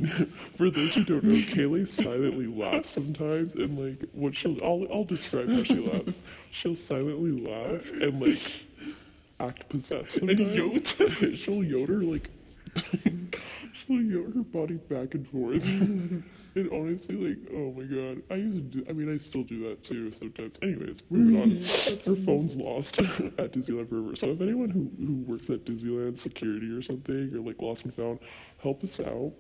For 0.58 0.70
those 0.70 0.94
who 0.94 1.04
don't 1.04 1.24
know, 1.24 1.36
Kaylee 1.36 1.88
silently 1.88 2.48
laughs 2.48 2.90
sometimes, 2.90 3.56
and 3.56 3.78
like 3.78 4.10
what 4.14 4.36
she'll, 4.36 4.62
I'll, 4.64 4.86
I'll 4.92 5.04
describe 5.04 5.50
how 5.50 5.64
she 5.64 5.80
laughs. 5.80 6.22
She'll 6.52 6.76
silently 6.76 7.32
laugh 7.32 7.90
and 7.92 8.22
like 8.22 8.42
act 9.40 9.70
possessed. 9.70 10.18
And 10.18 10.30
yote. 10.30 11.36
she'll 11.38 11.64
yoder 11.64 12.04
like 12.04 12.30
she'll 13.06 14.02
yoder 14.02 14.32
her 14.32 14.44
body 14.44 14.76
back 14.76 15.14
and 15.14 15.28
forth. 15.28 15.64
and 15.64 16.24
honestly, 16.72 17.16
like, 17.16 17.38
oh 17.54 17.72
my 17.72 17.84
god, 17.84 18.22
I 18.30 18.36
used 18.36 18.58
to 18.58 18.80
do. 18.80 18.86
I 18.90 18.94
mean, 18.94 19.14
I 19.14 19.18
still 19.18 19.44
do 19.44 19.68
that 19.70 19.84
too 19.84 20.12
sometimes. 20.12 20.58
Anyways, 20.62 21.04
moving 21.10 21.42
on. 21.42 21.52
Mm-hmm. 21.52 22.10
Her 22.10 22.26
phone's 22.26 22.56
lost 22.56 23.00
at 23.00 23.54
Disneyland 23.54 23.90
Forever. 23.90 24.16
So 24.16 24.32
if 24.32 24.42
anyone 24.42 24.70
who 24.70 24.92
who 25.06 25.32
works 25.32 25.50
at 25.50 25.66
Disneyland 25.66 26.18
security 26.18 26.72
or 26.72 26.82
something 26.82 27.34
or 27.36 27.40
like 27.40 27.62
lost 27.62 27.86
and 27.86 27.94
found, 27.94 28.20
help 28.62 28.84
us 28.84 29.00
out. 29.00 29.34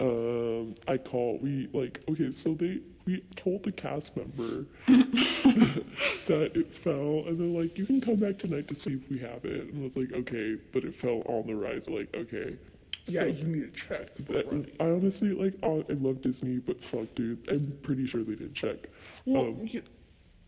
Um, 0.00 0.74
I 0.88 0.96
call. 0.98 1.38
We 1.40 1.68
like 1.72 2.00
okay. 2.10 2.30
So 2.32 2.54
they 2.54 2.80
we 3.06 3.20
told 3.36 3.62
the 3.62 3.72
cast 3.72 4.16
member 4.16 4.64
that 4.86 6.50
it 6.54 6.72
fell, 6.72 7.24
and 7.26 7.38
they're 7.38 7.62
like, 7.62 7.78
"You 7.78 7.86
can 7.86 8.00
come 8.00 8.16
back 8.16 8.38
tonight 8.38 8.66
to 8.68 8.74
see 8.74 8.94
if 8.94 9.08
we 9.08 9.18
have 9.18 9.44
it." 9.44 9.68
And 9.72 9.80
I 9.80 9.84
was 9.84 9.96
like, 9.96 10.12
"Okay," 10.12 10.56
but 10.72 10.84
it 10.84 10.94
fell 10.96 11.22
on 11.26 11.46
the 11.46 11.54
ride. 11.54 11.86
Like, 11.88 12.14
"Okay." 12.14 12.56
Yeah, 13.06 13.20
So- 13.20 13.26
you 13.26 13.44
need 13.44 13.72
to 13.74 13.80
check. 13.80 14.14
that- 14.16 14.72
I 14.80 14.84
honestly 14.90 15.28
like. 15.32 15.54
I 15.62 15.84
love 15.92 16.22
Disney, 16.22 16.58
but 16.58 16.82
fuck, 16.82 17.14
dude. 17.14 17.38
I'm 17.48 17.78
pretty 17.82 18.06
sure 18.06 18.22
they 18.24 18.34
didn't 18.34 18.54
check. 18.54 18.88
Well, 19.26 19.46
Um, 19.48 19.60
yeah, 19.70 19.80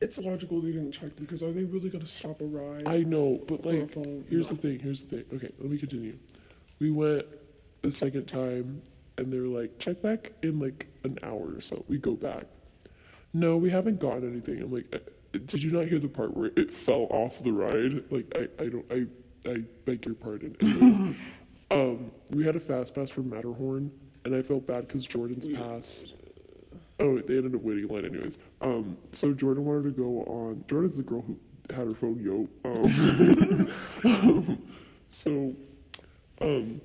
it's 0.00 0.18
logical 0.18 0.60
they 0.60 0.72
didn't 0.72 0.92
check 0.92 1.14
because 1.16 1.42
are 1.42 1.52
they 1.52 1.64
really 1.64 1.88
gonna 1.90 2.06
stop 2.06 2.40
a 2.40 2.44
ride? 2.46 2.82
I 2.86 3.02
know, 3.04 3.44
but 3.46 3.64
like, 3.64 3.94
here's 4.28 4.50
no. 4.50 4.56
the 4.56 4.62
thing. 4.62 4.78
Here's 4.80 5.02
the 5.02 5.16
thing. 5.18 5.24
Okay, 5.34 5.50
let 5.60 5.70
me 5.70 5.78
continue. 5.78 6.16
We 6.80 6.90
went 6.90 7.26
the 7.82 7.92
second 7.92 8.26
time, 8.26 8.82
and 9.18 9.32
they're 9.32 9.42
like, 9.42 9.78
check 9.78 10.02
back 10.02 10.32
in 10.42 10.58
like 10.58 10.86
an 11.04 11.18
hour 11.22 11.54
or 11.56 11.60
so. 11.60 11.84
We 11.88 11.98
go 11.98 12.14
back. 12.14 12.44
No, 13.32 13.56
we 13.56 13.70
haven't 13.70 14.00
gotten 14.00 14.30
anything. 14.30 14.62
I'm 14.62 14.72
like, 14.72 14.86
"Uh, 14.92 14.98
did 15.32 15.62
you 15.62 15.70
not 15.70 15.86
hear 15.88 15.98
the 15.98 16.08
part 16.08 16.36
where 16.36 16.50
it 16.56 16.72
fell 16.72 17.06
off 17.10 17.42
the 17.42 17.52
ride? 17.52 18.04
Like, 18.10 18.32
I, 18.34 18.62
I 18.62 18.68
don't, 18.68 18.86
I, 18.90 19.50
I 19.50 19.62
beg 19.84 20.06
your 20.06 20.14
pardon. 20.14 20.56
Anyways, 20.60 21.16
um, 21.70 22.10
we 22.30 22.44
had 22.44 22.56
a 22.56 22.60
fast 22.60 22.94
pass 22.94 23.10
for 23.10 23.20
Matterhorn, 23.20 23.90
and 24.24 24.34
I 24.34 24.42
felt 24.42 24.66
bad 24.66 24.86
because 24.88 25.04
Jordan's 25.04 25.48
passed. 25.48 26.14
Oh, 26.98 27.18
they 27.18 27.36
ended 27.36 27.54
up 27.54 27.60
waiting 27.60 27.84
in 27.84 27.94
line 27.94 28.06
anyways. 28.06 28.38
Um, 28.62 28.96
so 29.12 29.34
Jordan 29.34 29.64
wanted 29.64 29.84
to 29.84 29.90
go 29.90 30.22
on. 30.22 30.64
Jordan's 30.66 30.96
the 30.96 31.02
girl 31.02 31.20
who 31.20 31.38
had 31.70 31.86
her 31.86 31.94
phone 31.94 32.18
yo. 32.20 32.48
Um, 32.64 33.70
um, 34.04 34.62
so, 35.10 35.54
um, 36.40 36.80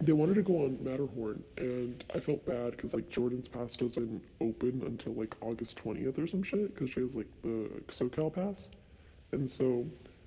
they 0.00 0.12
wanted 0.12 0.34
to 0.34 0.42
go 0.42 0.64
on 0.64 0.78
Matterhorn, 0.82 1.42
and 1.56 2.04
I 2.14 2.20
felt 2.20 2.44
bad 2.46 2.72
because 2.72 2.92
like 2.94 3.08
Jordan's 3.08 3.48
pass 3.48 3.74
doesn't 3.74 4.22
open 4.40 4.82
until 4.86 5.14
like 5.14 5.34
August 5.40 5.76
twentieth 5.76 6.18
or 6.18 6.26
some 6.26 6.42
shit 6.42 6.74
because 6.74 6.90
she 6.90 7.00
has 7.00 7.14
like 7.16 7.28
the 7.42 7.70
SoCal 7.88 8.32
pass, 8.32 8.70
and 9.32 9.48
so 9.48 9.86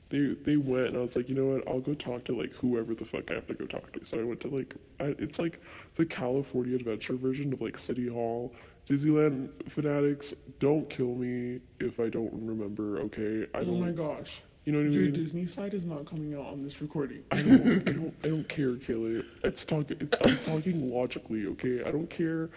they 0.10 0.36
they 0.44 0.58
went 0.58 0.88
and 0.88 0.98
I 0.98 1.02
was 1.02 1.16
like, 1.16 1.30
you 1.30 1.36
know 1.36 1.46
what, 1.46 1.68
I'll 1.68 1.80
go 1.82 1.94
talk 1.94 2.24
to 2.26 2.36
like 2.38 2.52
whoever 2.54 2.96
the 2.96 3.06
fuck 3.06 3.30
I 3.30 3.36
have 3.36 3.48
to 3.48 3.54
go 3.54 3.66
talk 3.66 3.92
to. 3.94 4.04
So 4.04 4.20
I 4.20 4.24
went 4.24 4.40
to 4.42 4.48
like 4.48 4.74
I, 5.00 5.16
it's 5.20 5.38
like 5.38 5.62
the 5.96 6.06
California 6.06 6.76
Adventure 6.76 7.14
version 7.16 7.54
of 7.54 7.62
like 7.62 7.78
City 7.78 8.08
Hall. 8.08 8.54
Disneyland 8.88 9.50
fanatics, 9.70 10.34
don't 10.58 10.90
kill 10.90 11.14
me 11.14 11.60
if 11.80 12.00
I 12.00 12.10
don't 12.10 12.34
remember. 12.34 12.98
Okay, 13.02 13.46
I 13.54 13.60
Oh 13.60 13.66
don't. 13.66 13.80
my 13.82 13.92
gosh. 13.92 14.42
You 14.66 14.74
know 14.74 14.80
what 14.80 14.88
I 14.88 14.92
Your 14.92 15.04
mean? 15.04 15.13
Disney 15.13 15.46
side 15.46 15.74
is 15.74 15.86
not 15.86 16.06
coming 16.06 16.36
out 16.36 16.46
on 16.46 16.60
this 16.60 16.82
recording. 16.82 17.24
I 17.32 17.42
don't, 17.42 17.89
I 17.89 17.92
don't, 17.92 18.13
I 18.24 18.28
don't 18.28 18.50
care, 18.50 18.74
Kaylee. 18.74 19.25
It's 19.44 19.66
talking. 19.66 19.98
It's, 20.00 20.16
I'm 20.22 20.38
talking 20.39 20.92
logically, 20.92 21.48
okay? 21.48 21.84
I 21.84 21.92
don't 21.92 22.10
care 22.10 22.50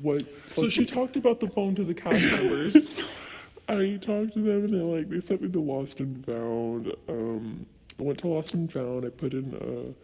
what. 0.00 0.24
So 0.48 0.68
she 0.68 0.84
talked 0.84 1.16
about 1.16 1.40
the 1.40 1.48
phone 1.48 1.74
to 1.76 1.84
the 1.84 1.94
cast 1.94 2.22
members. 2.22 2.98
I 3.68 3.98
talked 4.00 4.34
to 4.34 4.42
them 4.42 4.64
and 4.64 4.70
they're 4.70 4.82
like, 4.82 5.08
they 5.08 5.20
sent 5.20 5.42
me 5.42 5.48
to 5.48 5.60
Lost 5.60 5.98
and 6.00 6.24
Found. 6.26 6.92
Um, 7.08 7.66
I 7.98 8.02
went 8.02 8.18
to 8.20 8.28
Lost 8.28 8.54
and 8.54 8.72
Found. 8.72 9.04
I 9.04 9.08
put 9.08 9.32
in 9.32 9.94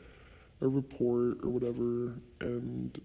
a, 0.60 0.64
a 0.64 0.68
report 0.68 1.38
or 1.42 1.48
whatever, 1.48 2.14
and 2.40 3.00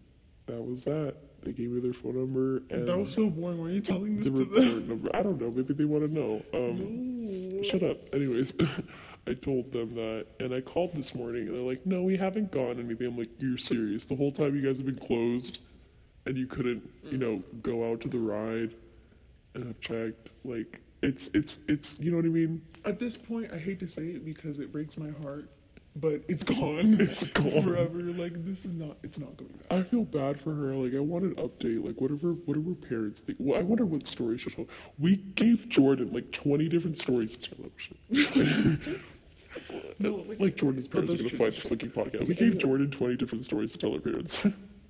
that 0.47 0.61
was 0.61 0.83
that. 0.85 1.15
They 1.43 1.51
gave 1.53 1.69
me 1.69 1.79
their 1.79 1.93
phone 1.93 2.15
number 2.17 2.63
and 2.69 2.87
that 2.87 2.97
was 2.97 3.13
so 3.13 3.29
boring. 3.29 3.59
Why 3.59 3.67
are 3.67 3.71
you 3.71 3.81
telling 3.81 4.17
this 4.17 4.25
the 4.29 4.45
to 4.45 4.45
them? 4.45 4.87
number. 4.89 5.15
I 5.15 5.21
don't 5.23 5.39
know. 5.39 5.51
Maybe 5.51 5.73
they 5.73 5.85
want 5.85 6.03
to 6.03 6.13
know. 6.13 6.43
Um, 6.53 7.63
Shut 7.63 7.83
up. 7.83 7.97
Anyways, 8.13 8.53
I 9.27 9.33
told 9.33 9.71
them 9.71 9.95
that, 9.95 10.25
and 10.39 10.53
I 10.53 10.61
called 10.61 10.93
this 10.95 11.13
morning, 11.15 11.47
and 11.47 11.55
they're 11.55 11.61
like, 11.61 11.85
"No, 11.85 12.01
we 12.03 12.15
haven't 12.15 12.51
gone 12.51 12.79
anything." 12.79 13.07
I'm 13.07 13.17
like, 13.17 13.29
"You're 13.39 13.57
serious? 13.57 14.05
The 14.05 14.15
whole 14.15 14.31
time 14.31 14.55
you 14.55 14.61
guys 14.65 14.77
have 14.77 14.85
been 14.85 14.95
closed, 14.99 15.59
and 16.25 16.37
you 16.37 16.47
couldn't, 16.47 16.87
you 17.03 17.17
know, 17.17 17.43
go 17.61 17.89
out 17.91 17.99
to 18.01 18.07
the 18.07 18.17
ride 18.19 18.73
and 19.53 19.65
have 19.65 19.79
checked. 19.81 20.29
Like, 20.45 20.79
it's, 21.01 21.29
it's, 21.33 21.59
it's. 21.67 21.99
You 21.99 22.11
know 22.11 22.17
what 22.17 22.25
I 22.25 22.29
mean? 22.29 22.61
At 22.85 22.99
this 22.99 23.17
point, 23.17 23.51
I 23.51 23.57
hate 23.57 23.79
to 23.81 23.87
say 23.87 24.03
it 24.03 24.23
because 24.23 24.59
it 24.59 24.71
breaks 24.71 24.97
my 24.97 25.09
heart, 25.21 25.49
but 25.99 26.21
it's 26.27 26.43
gone. 26.43 26.97
It's 26.99 27.23
gone. 27.23 27.63
forever. 27.63 27.99
Like 28.01 28.43
this 28.45 28.65
is 28.65 28.73
not. 28.73 28.97
It's 29.03 29.17
not 29.17 29.35
going 29.37 29.51
back. 29.51 29.71
I 29.71 29.83
feel 29.83 30.03
bad 30.03 30.39
for 30.39 30.53
her. 30.53 30.73
Like, 30.75 30.93
I 30.95 30.99
want 30.99 31.25
an 31.25 31.35
update. 31.35 31.83
Like, 31.85 31.99
whatever, 32.01 32.33
What 32.33 32.57
are 32.57 32.61
her 32.61 32.75
parents 32.75 33.19
think. 33.21 33.37
Well, 33.39 33.59
I 33.59 33.63
wonder 33.63 33.85
what 33.85 34.05
story 34.07 34.37
she'll 34.37 34.53
tell. 34.53 34.67
We 34.99 35.17
gave 35.17 35.67
Jordan 35.69 36.11
like 36.13 36.31
20 36.31 36.67
different 36.69 36.97
stories 36.97 37.35
to 37.35 37.49
tell. 37.49 37.65
him. 37.65 39.01
No, 39.99 40.25
Like 40.39 40.55
Jordan's 40.55 40.87
parents 40.87 41.13
are 41.13 41.17
gonna 41.17 41.29
find 41.29 41.53
this 41.53 41.63
fucking 41.63 41.91
podcast. 41.91 42.27
We 42.27 42.35
gave. 42.35 42.57
Jordan 42.57 42.91
twenty 42.91 43.15
different 43.15 43.45
stories 43.45 43.71
to 43.73 43.77
tell 43.77 43.93
her 43.93 43.99
parents. 43.99 44.39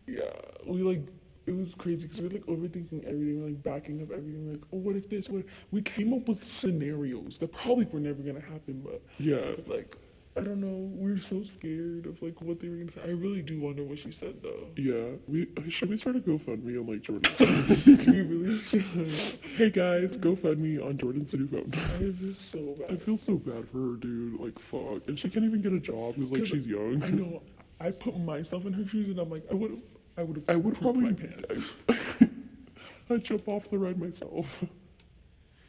Yeah, 0.10 0.22
we 0.66 0.84
like 0.84 1.02
it 1.48 1.54
was 1.54 1.76
crazy 1.76 2.04
because 2.08 2.22
we 2.22 2.28
were 2.30 2.34
like 2.36 2.46
overthinking 2.46 3.04
everything, 3.06 3.42
we're, 3.42 3.48
like 3.48 3.62
backing 3.62 4.02
up 4.02 4.10
everything. 4.12 4.52
Like, 4.52 4.62
oh, 4.72 4.78
what 4.78 4.96
if 4.96 5.10
this? 5.10 5.28
What? 5.28 5.44
We 5.72 5.82
came 5.82 6.14
up 6.14 6.30
with 6.30 6.48
scenarios 6.48 7.38
that 7.40 7.52
probably 7.52 7.86
were 7.92 8.00
never 8.00 8.22
gonna 8.24 8.40
happen, 8.40 8.82
but 8.86 9.02
yeah, 9.20 9.52
like, 9.68 9.98
I 10.38 10.42
don't 10.42 10.62
know. 10.62 10.90
We 10.98 11.12
are 11.12 11.20
so 11.20 11.42
scared 11.42 12.06
of 12.06 12.22
like 12.22 12.40
what 12.42 12.60
they 12.60 12.70
were 12.70 12.76
gonna 12.78 12.92
say. 12.92 13.02
I 13.04 13.10
really 13.12 13.42
do 13.42 13.60
wonder 13.60 13.84
what 13.84 13.98
she 14.00 14.12
said 14.12 14.36
though. 14.44 14.68
yeah. 14.76 15.16
We 15.28 15.48
uh, 15.58 15.62
should 15.70 15.90
we 15.90 15.98
start 15.98 16.16
a 16.16 16.20
GoFundMe 16.20 16.80
on 16.80 16.88
like 16.88 17.02
Jordan's. 17.02 17.40
we 18.08 18.22
really 18.22 18.60
should. 18.60 18.82
hey 19.58 19.70
guys, 19.72 20.16
GoFundMe 20.18 20.84
on 20.86 20.98
Jordan's 20.98 21.34
new 21.34 21.48
phone. 21.48 21.72
I 22.00 22.14
was 22.28 22.38
so 22.38 22.76
I 22.90 22.96
feel 22.96 23.18
so 23.18 23.36
bad 23.36 23.68
for 23.70 23.78
her, 23.80 23.96
dude. 23.96 24.40
Like 24.40 24.60
fuck, 24.60 25.08
and 25.08 25.18
she 25.18 25.30
can't 25.30 25.46
even 25.46 25.62
get 25.62 25.74
a 25.74 25.80
job 25.80 26.16
because 26.16 26.32
like 26.32 26.42
'Cause 26.42 26.50
she's 26.50 26.68
young. 26.68 27.02
I 27.04 27.10
know. 27.10 27.42
I 27.80 27.92
put 27.92 28.18
myself 28.20 28.66
in 28.66 28.74
her 28.74 28.88
shoes, 28.88 29.10
and 29.10 29.20
I'm 29.20 29.30
like, 29.30 29.44
I 29.52 29.54
would 29.56 29.72
have. 29.72 29.80
I 30.18 30.24
would 30.24 30.36
have. 30.38 30.46
I 30.50 30.56
would 30.56 30.76
probably. 30.76 31.04
my 31.06 31.14
pants. 31.14 31.64
I'd 33.10 33.24
jump 33.24 33.48
off 33.48 33.70
the 33.70 33.78
ride 33.78 34.00
myself. 34.00 34.64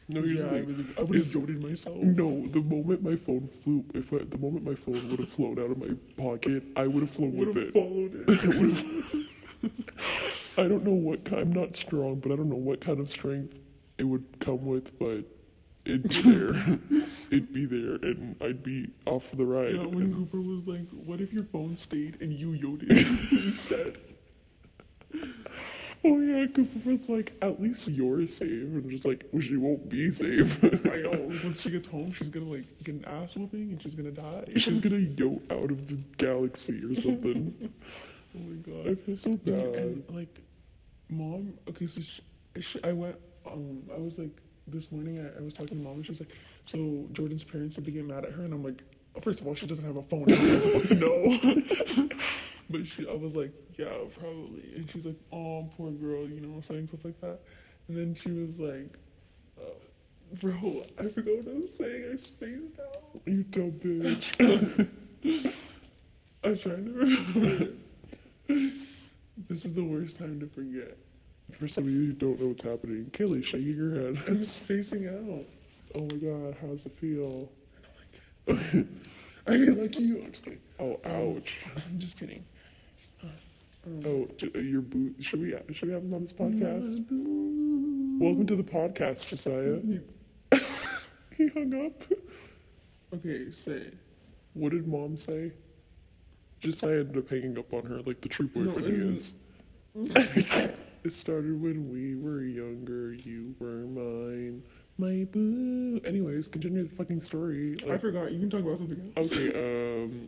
No, 0.09 0.21
here's 0.23 0.41
yeah, 0.41 0.47
the 0.49 0.55
I, 0.57 0.61
thing. 0.65 0.93
I 0.97 1.01
would 1.03 1.17
have 1.19 1.33
yoded 1.33 1.61
myself. 1.63 1.95
No, 1.97 2.47
the 2.47 2.61
moment 2.61 3.03
my 3.03 3.15
phone 3.15 3.47
flew, 3.63 3.85
if 3.93 4.11
I, 4.11 4.17
the 4.25 4.37
moment 4.39 4.65
my 4.65 4.73
phone 4.75 5.07
would 5.09 5.19
have 5.19 5.29
flown 5.29 5.59
out 5.59 5.69
of 5.71 5.77
my 5.77 5.95
pocket, 6.17 6.63
I 6.75 6.87
would 6.87 7.01
have 7.03 7.11
flown 7.11 7.35
would 7.37 7.49
with 7.49 7.57
have 7.57 7.65
it. 7.67 7.73
followed 7.73 8.25
it. 8.27 8.43
I 8.43 8.47
would've- 8.59 9.29
I 10.57 10.67
don't 10.67 10.83
know 10.83 10.91
what 10.93 11.23
kind. 11.25 11.41
I'm 11.41 11.53
not 11.53 11.75
strong, 11.75 12.15
but 12.19 12.31
I 12.31 12.35
don't 12.35 12.49
know 12.49 12.55
what 12.55 12.81
kind 12.81 12.99
of 12.99 13.09
strength 13.09 13.55
it 13.97 14.03
would 14.03 14.25
come 14.39 14.65
with, 14.65 14.97
but 14.97 15.23
it'd 15.85 16.09
be 16.09 16.21
there. 16.23 16.79
it'd 17.29 17.53
be 17.53 17.65
there, 17.65 17.95
and 18.01 18.35
I'd 18.41 18.63
be 18.63 18.89
off 19.05 19.29
the 19.33 19.45
ride. 19.45 19.75
Yeah, 19.75 19.85
when 19.85 20.13
Cooper 20.13 20.41
was 20.41 20.65
like, 20.65 20.89
"What 21.05 21.21
if 21.21 21.31
your 21.31 21.43
phone 21.43 21.77
stayed 21.77 22.19
and 22.21 22.33
you 22.33 22.53
yoded 22.53 22.89
instead?" 22.91 23.97
Oh 26.03 26.19
yeah, 26.19 26.45
Cooper 26.47 26.89
was 26.89 27.09
like, 27.09 27.33
"At 27.41 27.61
least 27.61 27.87
you're 27.87 28.25
safe," 28.27 28.49
and 28.49 28.83
I'm 28.83 28.89
just 28.89 29.05
like, 29.05 29.25
"Well, 29.31 29.41
she 29.41 29.57
won't 29.57 29.89
be 29.89 30.09
safe. 30.09 30.63
I 30.63 30.97
know. 30.97 31.31
Once 31.43 31.61
she 31.61 31.69
gets 31.71 31.87
home, 31.87 32.11
she's 32.11 32.29
gonna 32.29 32.45
like 32.45 32.65
get 32.83 32.95
an 32.95 33.05
ass 33.05 33.35
whooping 33.35 33.71
and 33.71 33.81
she's 33.81 33.95
gonna 33.95 34.11
die. 34.11 34.45
She's 34.57 34.79
gonna 34.79 34.97
yo 34.97 35.41
out 35.49 35.71
of 35.71 35.87
the 35.87 35.95
galaxy 36.17 36.83
or 36.83 36.95
something." 36.95 37.71
oh 38.35 38.39
my 38.39 38.55
god. 38.57 38.91
I 38.91 38.95
feel 38.95 39.17
so 39.17 39.35
bad. 39.37 39.61
and 39.61 40.03
like, 40.09 40.41
mom. 41.09 41.53
Okay, 41.69 41.87
so 41.87 42.01
she, 42.01 42.21
she, 42.61 42.83
I 42.83 42.93
went. 42.93 43.15
Um, 43.45 43.83
I 43.93 43.99
was 43.99 44.17
like 44.17 44.41
this 44.67 44.91
morning. 44.91 45.19
I, 45.19 45.39
I 45.39 45.43
was 45.43 45.53
talking 45.53 45.77
to 45.77 45.83
mom 45.83 45.95
and 45.95 46.05
she 46.05 46.11
was 46.11 46.19
like, 46.19 46.33
"So 46.65 47.05
Jordan's 47.13 47.43
parents 47.43 47.75
said 47.75 47.85
to 47.85 47.91
get 47.91 48.05
mad 48.05 48.25
at 48.25 48.31
her," 48.31 48.43
and 48.43 48.53
I'm 48.53 48.63
like, 48.63 48.83
first 49.21 49.41
of 49.41 49.47
all, 49.47 49.55
she 49.55 49.65
doesn't 49.67 49.85
have 49.85 49.97
a 49.97 50.03
phone. 50.03 50.29
How 50.29 50.35
am 50.35 50.55
I 50.55 50.59
supposed 50.59 50.87
to 50.87 50.95
know? 50.95 52.09
but 52.69 52.85
she, 52.85 53.07
I 53.07 53.13
was 53.13 53.35
like, 53.35 53.51
yeah, 53.77 53.93
probably. 54.19 54.73
And 54.75 54.89
she's 54.91 55.05
like, 55.05 55.19
oh, 55.31 55.69
poor 55.75 55.91
girl, 55.91 56.27
you 56.27 56.41
know, 56.41 56.61
saying 56.61 56.87
stuff 56.87 57.03
like 57.03 57.19
that. 57.21 57.39
And 57.87 57.97
then 57.97 58.13
she 58.13 58.31
was 58.31 58.59
like, 58.59 58.97
uh, 59.59 59.73
bro, 60.39 60.83
I 60.99 61.07
forgot 61.07 61.37
what 61.37 61.55
I 61.55 61.59
was 61.59 61.73
saying. 61.75 62.09
I 62.13 62.15
spaced 62.15 62.79
out. 62.79 63.21
You 63.25 63.43
dumb 63.43 63.71
bitch. 63.71 64.87
I'm 66.43 66.57
trying 66.57 66.85
to 66.85 66.91
remember. 66.91 67.73
this 69.49 69.65
is 69.65 69.73
the 69.73 69.83
worst 69.83 70.17
time 70.19 70.39
to 70.39 70.47
forget. 70.47 70.97
For 71.57 71.67
some 71.67 71.85
of 71.85 71.89
you 71.89 72.05
who 72.07 72.13
don't 72.13 72.39
know 72.39 72.47
what's 72.49 72.61
happening, 72.61 73.09
Kaylee 73.11 73.43
shaking 73.43 73.75
her 73.77 73.99
head. 73.99 74.23
I'm 74.27 74.45
spacing 74.45 75.07
out. 75.07 75.45
Oh 75.95 76.01
my 76.01 76.17
god, 76.17 76.55
how's 76.61 76.85
it 76.85 76.95
feel? 76.99 77.49
I 78.47 79.57
feel 79.57 79.73
like 79.75 79.99
you. 79.99 80.21
I'm 80.23 80.31
just 80.31 80.43
kidding. 80.43 80.59
Oh, 80.79 80.99
ouch. 81.05 81.57
I'm 81.75 81.97
just 81.97 82.19
kidding. 82.19 82.45
Oh, 83.89 84.27
your 84.55 84.81
boot. 84.81 85.15
Should 85.19 85.41
we 85.41 85.55
should 85.73 85.87
we 85.87 85.93
have 85.93 86.03
him 86.03 86.13
on 86.13 86.21
this 86.21 86.33
podcast? 86.33 87.05
Welcome 88.19 88.45
to 88.47 88.55
the 88.55 88.63
podcast, 88.63 89.25
Josiah. 89.27 89.79
he 91.37 91.47
hung 91.47 91.85
up. 91.85 92.03
Okay, 93.15 93.49
say. 93.51 93.91
What 94.53 94.73
did 94.73 94.87
mom 94.87 95.17
say? 95.17 95.53
Josiah 96.59 96.99
ended 96.99 97.17
up 97.17 97.29
hanging 97.29 97.57
up 97.57 97.73
on 97.73 97.85
her 97.85 98.01
like 98.01 98.21
the 98.21 98.29
true 98.29 98.47
boyfriend 98.47 98.87
it 98.87 98.93
he 98.93 99.07
is. 99.07 99.33
it 101.03 101.11
started 101.13 101.59
when 101.61 101.89
we 101.91 102.15
were 102.15 102.43
younger. 102.43 103.13
You 103.13 103.55
were 103.59 103.87
mine, 103.87 104.61
my 104.97 105.25
boo. 105.31 105.99
Anyways, 106.05 106.47
continue 106.47 106.83
the 106.83 106.95
fucking 106.95 107.21
story. 107.21 107.77
I 107.89 107.97
forgot. 107.97 108.31
You 108.31 108.39
can 108.39 108.49
talk 108.49 108.61
about 108.61 108.77
something 108.77 109.11
else. 109.17 109.31
okay, 109.31 110.03
um, 110.05 110.27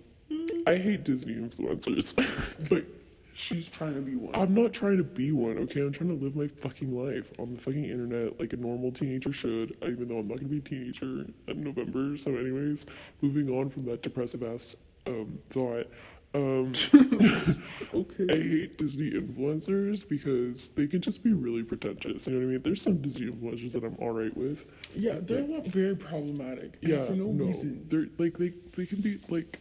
I 0.65 0.77
hate 0.77 1.03
Disney 1.03 1.35
influencers, 1.35 2.15
But 2.69 2.85
she's 3.33 3.67
trying 3.67 3.95
to 3.95 4.01
be 4.01 4.15
one. 4.15 4.35
I'm 4.35 4.53
not 4.53 4.73
trying 4.73 4.97
to 4.97 5.03
be 5.03 5.31
one, 5.31 5.57
okay? 5.59 5.81
I'm 5.81 5.91
trying 5.91 6.17
to 6.17 6.23
live 6.23 6.35
my 6.35 6.47
fucking 6.47 6.95
life 6.95 7.31
on 7.39 7.53
the 7.53 7.59
fucking 7.59 7.85
internet 7.85 8.39
like 8.39 8.53
a 8.53 8.57
normal 8.57 8.91
teenager 8.91 9.31
should, 9.33 9.75
even 9.83 10.07
though 10.07 10.19
I'm 10.19 10.27
not 10.27 10.37
gonna 10.37 10.49
be 10.49 10.57
a 10.57 10.61
teenager 10.61 11.25
in 11.47 11.63
November. 11.63 12.17
So, 12.17 12.35
anyways, 12.35 12.85
moving 13.21 13.49
on 13.49 13.69
from 13.69 13.85
that 13.85 14.01
depressive 14.01 14.43
ass 14.43 14.75
um, 15.07 15.39
thought. 15.49 15.87
Um, 16.33 16.71
okay. 17.93 18.25
I 18.29 18.35
hate 18.35 18.77
Disney 18.77 19.11
influencers 19.11 20.07
because 20.07 20.69
they 20.75 20.87
can 20.87 21.01
just 21.01 21.23
be 21.23 21.33
really 21.33 21.63
pretentious. 21.63 22.25
You 22.25 22.33
know 22.33 22.39
what 22.39 22.45
I 22.45 22.51
mean? 22.53 22.61
There's 22.61 22.81
some 22.81 23.01
Disney 23.01 23.27
influencers 23.27 23.73
that 23.73 23.83
I'm 23.83 23.97
alright 23.97 24.35
with. 24.37 24.63
Yeah, 24.95 25.19
they're 25.21 25.41
not 25.41 25.67
very 25.67 25.95
problematic. 25.95 26.77
Yeah, 26.81 27.03
for 27.03 27.13
no, 27.13 27.25
no, 27.25 27.45
reason. 27.45 27.85
they're 27.89 28.07
like 28.17 28.37
they 28.37 28.53
they 28.77 28.85
can 28.85 29.01
be 29.01 29.19
like 29.27 29.59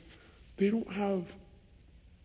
they 0.58 0.70
don't 0.70 0.90
have 0.92 1.32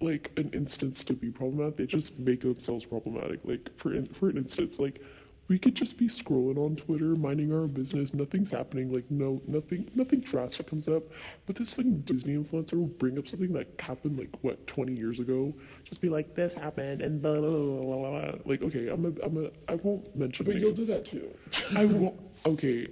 like 0.01 0.31
an 0.37 0.49
instance 0.53 1.03
to 1.05 1.13
be 1.13 1.29
problematic. 1.29 1.77
They 1.77 1.85
just 1.85 2.17
make 2.19 2.41
themselves 2.41 2.85
problematic. 2.85 3.39
Like 3.43 3.69
for 3.77 3.93
in, 3.93 4.05
for 4.05 4.29
an 4.29 4.37
instance, 4.37 4.79
like 4.79 5.01
we 5.47 5.59
could 5.59 5.75
just 5.75 5.97
be 5.97 6.07
scrolling 6.07 6.57
on 6.57 6.75
Twitter, 6.75 7.15
minding 7.15 7.53
our 7.53 7.61
own 7.61 7.67
business. 7.67 8.13
Nothing's 8.13 8.49
happening. 8.49 8.91
Like 8.91 9.09
no, 9.11 9.41
nothing, 9.47 9.89
nothing 9.93 10.21
drastic 10.21 10.67
comes 10.67 10.87
up. 10.87 11.03
But 11.45 11.55
this 11.55 11.71
fucking 11.71 11.99
Disney 12.01 12.35
influencer 12.35 12.73
will 12.73 12.87
bring 12.87 13.17
up 13.17 13.27
something 13.27 13.53
that 13.53 13.67
happened 13.79 14.17
like 14.17 14.29
what 14.41 14.65
20 14.65 14.93
years 14.93 15.19
ago. 15.19 15.53
Just 15.83 16.01
be 16.01 16.09
like, 16.09 16.33
this 16.35 16.53
happened 16.53 17.01
and 17.01 17.21
blah 17.21 17.35
blah 17.35 17.41
blah 17.41 17.81
blah. 17.81 18.09
blah. 18.09 18.31
Like 18.45 18.63
okay, 18.63 18.89
I'm 18.89 19.05
a, 19.05 19.23
I'm 19.23 19.45
a, 19.45 19.71
I 19.71 19.75
won't 19.75 20.15
mention. 20.15 20.45
But 20.45 20.55
you'll 20.55 20.73
do 20.73 20.85
that 20.85 21.05
too. 21.05 21.31
I 21.75 21.85
won't. 21.85 22.19
Okay, 22.45 22.87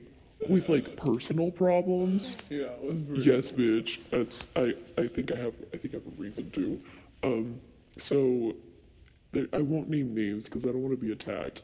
with 0.50 0.70
like 0.70 0.96
personal 0.96 1.52
problems. 1.52 2.38
Yeah. 2.50 2.64
it 2.68 2.84
was 2.84 2.96
very- 2.98 3.22
Yes, 3.24 3.52
bitch. 3.52 4.00
That's 4.12 4.46
I. 4.56 4.74
I 4.98 5.08
think 5.08 5.32
I 5.32 5.36
have. 5.38 5.54
I 5.74 5.78
think 5.78 5.94
I 5.94 5.98
have 5.98 6.08
a 6.08 6.22
reason 6.22 6.50
to. 6.52 6.82
Um. 7.24 7.60
So, 7.98 8.56
there, 9.34 9.48
I 9.54 9.60
won't 9.60 9.90
name 9.90 10.16
names 10.16 10.46
because 10.46 10.66
I 10.66 10.70
don't 10.70 10.82
want 10.82 11.00
to 11.00 11.06
be 11.06 11.12
attacked 11.12 11.62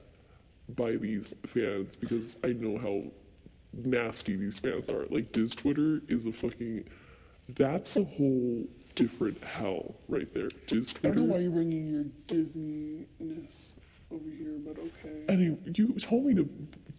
by 0.76 0.92
these 0.96 1.34
fans 1.48 1.96
because 1.96 2.38
I 2.44 2.50
know 2.54 2.78
how 2.78 3.04
nasty 3.74 4.36
these 4.36 4.60
fans 4.60 4.90
are. 4.90 5.06
Like 5.10 5.32
Diz 5.32 5.52
Twitter 5.56 6.02
is 6.08 6.26
a 6.28 6.32
fucking. 6.32 6.86
That's 7.56 7.96
a 7.98 8.04
whole 8.04 8.64
different 8.94 9.44
hell 9.44 9.96
right 10.08 10.32
there. 10.34 10.50
Diz 10.68 10.94
I 11.04 11.08
don't 11.08 11.16
know 11.18 11.24
why 11.24 11.40
you're 11.40 11.52
bringing 11.52 11.88
your 11.88 12.04
Disney-ness 12.28 13.74
over 14.12 14.30
here, 14.38 14.58
but 14.66 14.78
okay. 14.78 15.24
Anyway, 15.30 15.58
you 15.74 15.94
told 16.00 16.26
me 16.26 16.36
to 16.36 16.48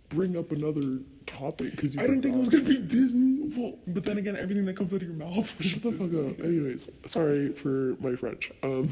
bring 0.09 0.37
up 0.37 0.51
another 0.51 0.99
topic 1.39 1.73
because 1.73 1.97
I 1.97 2.03
didn't 2.03 2.23
think 2.23 2.37
it 2.37 2.39
was 2.39 2.49
gonna 2.49 2.65
be 2.65 2.79
Disney. 2.79 3.53
Well, 3.57 3.79
but 3.87 4.05
then 4.05 4.19
again, 4.19 4.37
everything 4.37 4.65
that 4.67 4.77
comes 4.77 4.93
out 4.93 5.03
of 5.03 5.09
your 5.09 5.13
mouth. 5.13 5.55
Shut 5.63 5.83
the 5.83 5.93
fuck 5.93 6.15
up. 6.15 6.45
Anyways, 6.45 6.89
sorry 7.07 7.53
for 7.53 7.97
my 8.01 8.15
French. 8.17 8.53
Um, 8.63 8.89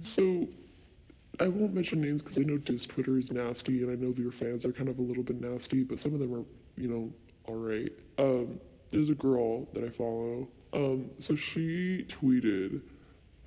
so 0.00 0.46
I 1.38 1.48
won't 1.48 1.74
mention 1.74 2.00
names 2.00 2.22
because 2.22 2.38
I 2.38 2.42
know 2.42 2.58
Diz 2.58 2.86
Twitter 2.86 3.18
is 3.18 3.32
nasty, 3.32 3.82
and 3.82 3.90
I 3.90 3.94
know 3.94 4.14
your 4.16 4.32
fans 4.32 4.64
are 4.64 4.72
kind 4.72 4.88
of 4.88 4.98
a 4.98 5.02
little 5.02 5.22
bit 5.22 5.40
nasty, 5.40 5.82
but 5.82 5.98
some 5.98 6.14
of 6.14 6.20
them 6.20 6.34
are, 6.34 6.44
you 6.76 6.88
know, 6.88 7.12
all 7.46 7.56
right. 7.56 7.90
Um, 8.18 8.60
there's 8.90 9.08
a 9.08 9.14
girl 9.14 9.66
that 9.72 9.84
I 9.84 9.88
follow. 9.88 10.48
Um, 10.72 11.10
so 11.18 11.34
she 11.34 12.04
tweeted 12.08 12.80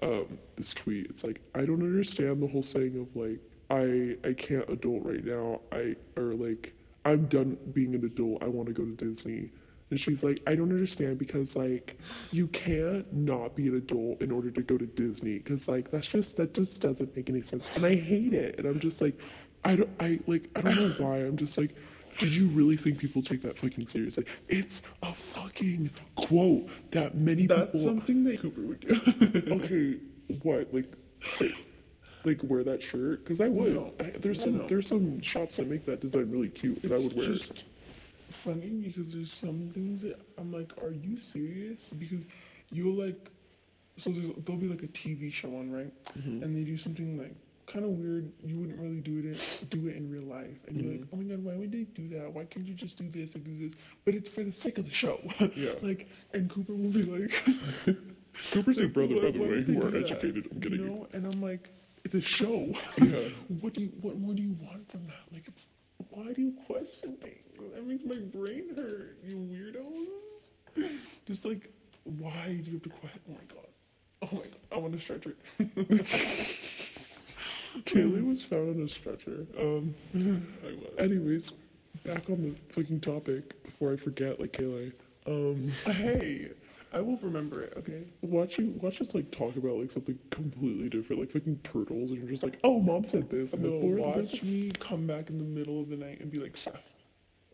um, 0.02 0.38
this 0.56 0.74
tweet. 0.74 1.08
It's 1.10 1.24
like 1.24 1.42
I 1.56 1.66
don't 1.66 1.82
understand 1.82 2.42
the 2.42 2.48
whole 2.48 2.64
saying 2.64 3.00
of 3.00 3.16
like 3.16 3.40
I 3.70 4.18
I 4.28 4.34
can't 4.34 4.68
adult 4.70 5.04
right 5.04 5.24
now. 5.24 5.62
I 5.72 5.96
or 6.18 6.34
like 6.34 6.74
I'm 7.06 7.26
done 7.26 7.58
being 7.74 7.96
an 7.96 8.06
adult. 8.06 8.44
I 8.44 8.48
want 8.48 8.68
to 8.68 8.74
go 8.74 8.84
to 8.84 8.92
Disney. 8.92 9.52
And 9.90 10.00
she's 10.00 10.24
like, 10.24 10.42
I 10.48 10.56
don't 10.56 10.72
understand 10.72 11.20
because 11.20 11.56
like 11.56 12.00
you 12.32 12.48
can't 12.48 13.12
not 13.14 13.56
be 13.56 13.68
an 13.68 13.78
adult 13.78 14.22
in 14.22 14.32
order 14.32 14.50
to 14.50 14.62
go 14.62 14.78
to 14.78 14.86
Disney 14.86 15.38
because 15.38 15.68
like 15.68 15.92
that's 15.92 16.08
just 16.08 16.38
that 16.38 16.54
just 16.54 16.80
doesn't 16.80 17.16
make 17.16 17.30
any 17.30 17.42
sense. 17.42 17.70
And 17.76 17.86
I 17.86 17.96
hate 17.96 18.34
it. 18.34 18.58
And 18.58 18.68
I'm 18.68 18.80
just 18.80 19.02
like, 19.02 19.20
I 19.64 19.76
don't 19.76 19.90
I 20.00 20.20
like 20.26 20.50
I 20.56 20.62
don't 20.62 20.76
know 20.76 20.94
why. 20.98 21.18
I'm 21.18 21.38
just 21.38 21.58
like, 21.58 21.76
did 22.18 22.34
you 22.34 22.48
really 22.48 22.78
think 22.78 22.98
people 22.98 23.22
take 23.22 23.42
that 23.44 23.58
fucking 23.58 23.86
seriously? 23.88 24.26
It's 24.48 24.82
a 25.04 25.14
fucking 25.14 25.92
quote 26.16 26.70
that 26.92 27.16
many 27.16 27.46
That's 27.46 27.72
people 27.72 27.80
something 27.82 28.24
that 28.24 28.42
Cooper 28.42 28.62
would 28.62 28.80
do. 28.80 29.52
okay, 29.56 29.98
what 30.42 30.74
like 30.74 30.92
say 31.28 31.54
like 32.26 32.40
wear 32.44 32.64
that 32.64 32.82
shirt? 32.82 33.24
Because 33.24 33.42
I 33.42 33.48
would. 33.50 33.74
No. 33.74 33.94
I, 34.00 34.12
there's 34.20 34.42
some 34.42 34.58
no. 34.60 34.68
there's 34.68 34.88
some 34.88 35.22
shops 35.22 35.58
that 35.58 35.68
make 35.68 35.86
that 35.86 36.02
design 36.02 36.30
really 36.32 36.50
cute, 36.50 36.84
and 36.84 36.92
I 36.94 36.98
would 36.98 37.16
wear 37.16 37.26
just 37.28 37.52
it. 37.52 37.64
funny 38.30 38.68
because 38.70 39.14
there's 39.14 39.32
some 39.32 39.70
things 39.74 40.02
that 40.02 40.20
I'm 40.38 40.52
like, 40.52 40.72
are 40.82 40.92
you 40.92 41.18
serious? 41.18 41.90
Because 41.90 42.24
you'll 42.72 42.96
like, 42.96 43.30
so 43.98 44.10
there's 44.12 44.32
there'll 44.46 44.62
be 44.62 44.68
like 44.70 44.84
a 44.84 44.88
TV 44.88 45.32
show 45.32 45.50
on, 45.58 45.72
right? 45.72 45.94
Mm-hmm. 46.18 46.44
And 46.44 46.56
they 46.56 46.64
do 46.64 46.78
something 46.78 47.18
like 47.18 47.36
kind 47.66 47.86
of 47.86 47.92
weird. 47.92 48.32
You 48.44 48.60
wouldn't 48.60 48.80
really 48.80 49.00
do 49.02 49.30
it 49.30 49.66
do 49.70 49.88
it 49.88 49.96
in 49.96 50.10
real 50.10 50.24
life, 50.24 50.58
and 50.68 50.82
you're 50.82 50.92
like, 50.92 51.02
Mm-hmm. 51.02 51.16
oh 51.16 51.18
my 51.18 51.24
god, 51.36 51.44
why 51.44 51.56
would 51.56 51.72
they 51.72 51.84
do 51.84 52.08
that? 52.10 52.32
Why 52.34 52.46
can't 52.46 52.66
you 52.68 52.74
just 52.74 52.98
do 52.98 53.10
this 53.10 53.36
and 53.36 53.44
do 53.44 53.68
this? 53.70 53.78
But 54.06 54.16
it's 54.16 54.30
for 54.30 54.44
the 54.44 54.52
sake 54.52 54.78
of 54.78 54.86
the 54.86 54.92
show. 54.94 55.20
Yeah. 55.56 55.72
like, 55.82 56.10
and 56.34 56.50
Cooper 56.50 56.74
will 56.74 56.90
be 56.92 57.04
like. 57.04 57.34
Cooper's 58.52 58.80
your 58.80 58.88
brother, 58.90 59.16
by 59.22 59.32
the 59.32 59.40
way, 59.40 59.62
who 59.64 59.82
are 59.82 59.96
educated. 59.96 60.48
I'm 60.52 60.60
getting 60.60 60.80
you 60.80 60.86
you. 60.86 60.90
know? 60.92 61.08
And 61.14 61.26
I'm 61.32 61.40
like, 61.42 61.70
a 62.14 62.22
show. 62.22 62.74
Yeah. 62.98 63.20
what 63.62 63.74
do 63.74 63.82
you? 63.82 63.92
What 64.02 64.18
more 64.20 64.34
do 64.34 64.42
you 64.42 64.56
want 64.62 64.90
from 64.90 65.06
that? 65.08 65.24
Like, 65.32 65.48
it's 65.48 65.68
why 66.10 66.34
do 66.34 66.42
you 66.42 66.54
question 66.66 67.18
things? 67.18 67.74
That 67.74 67.86
makes 67.86 68.04
my 68.06 68.16
brain 68.16 68.76
hurt. 68.76 69.18
You 69.26 69.38
weirdos. 69.38 70.90
Just 71.26 71.46
like, 71.46 71.70
why 72.04 72.60
do 72.64 72.72
you 72.72 72.74
have 72.74 72.84
to 72.84 72.90
question? 72.90 73.22
Oh 73.30 73.34
my 73.34 73.46
god. 73.54 73.68
Oh 74.22 74.30
my 74.32 74.44
god. 74.44 74.60
I 74.72 74.78
want 74.78 74.94
to 74.94 75.00
stretch 75.00 75.26
it. 75.26 75.38
Kaylee 77.86 78.26
was 78.26 78.44
found 78.44 78.78
on 78.78 78.86
a 78.86 78.90
stretcher. 78.90 79.46
Um. 79.60 79.96
Anyways, 80.98 81.54
back 82.04 82.30
on 82.30 82.42
the 82.44 82.74
fucking 82.74 83.00
topic 83.00 83.64
before 83.64 83.92
I 83.94 83.96
forget, 83.96 84.40
like 84.40 84.54
Kaylee. 84.54 84.94
Um. 85.26 85.72
hey, 85.86 86.52
I 86.94 87.02
will 87.02 87.18
remember 87.18 87.62
it. 87.62 87.74
Okay. 87.78 88.04
Watch 88.22 88.58
you 88.60 88.74
watch 88.82 89.02
us 89.02 89.14
like 89.16 89.32
talk 89.32 89.56
about 89.56 89.78
like 89.78 89.92
something 89.92 90.18
completely 90.30 90.90
different, 90.90 91.22
like 91.22 91.32
fucking 91.32 91.60
turtles, 91.64 92.12
and 92.12 92.20
you're 92.20 92.30
just 92.30 92.44
like, 92.44 92.60
oh, 92.64 92.80
mom 92.80 93.04
said 93.04 93.30
this, 93.30 93.54
and 93.54 93.64
No, 93.64 93.70
Laura- 93.72 94.18
watch 94.22 94.44
me 94.44 94.72
come 94.80 95.08
back 95.08 95.30
in 95.30 95.38
the 95.38 95.44
middle 95.44 95.82
of 95.82 95.90
the 95.90 95.96
night 95.98 96.20
and 96.22 96.30
be 96.32 96.40
like, 96.40 96.56
Seth. 96.56 96.92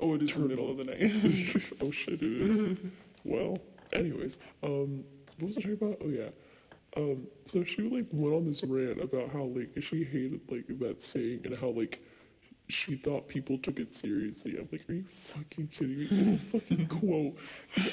Oh, 0.01 0.13
it 0.15 0.21
is 0.23 0.33
the 0.33 0.39
middle 0.39 0.69
of 0.71 0.77
the 0.77 0.83
night. 0.85 1.73
oh 1.81 1.91
shit, 1.91 2.21
it 2.21 2.23
is. 2.23 2.77
well, 3.23 3.57
anyways, 3.93 4.37
um, 4.63 5.03
what 5.39 5.47
was 5.47 5.57
I 5.57 5.61
talking 5.61 5.77
about? 5.81 5.97
Oh 6.03 6.09
yeah, 6.09 6.29
um, 6.97 7.27
so 7.45 7.63
she 7.63 7.83
like 7.83 8.05
went 8.11 8.35
on 8.35 8.45
this 8.45 8.63
rant 8.63 9.01
about 9.01 9.29
how 9.31 9.43
like 9.43 9.71
she 9.81 10.03
hated 10.03 10.41
like 10.49 10.65
that 10.79 11.01
saying 11.03 11.41
and 11.45 11.55
how 11.57 11.69
like 11.69 12.01
she 12.69 12.95
thought 12.95 13.27
people 13.27 13.57
took 13.57 13.79
it 13.79 13.93
seriously. 13.95 14.57
I'm 14.57 14.69
like, 14.71 14.87
are 14.89 14.93
you 14.93 15.05
fucking 15.25 15.67
kidding 15.67 15.97
me? 15.97 16.07
It's 16.11 16.43
a 16.43 16.59
fucking 16.59 16.87
quote. 16.99 17.35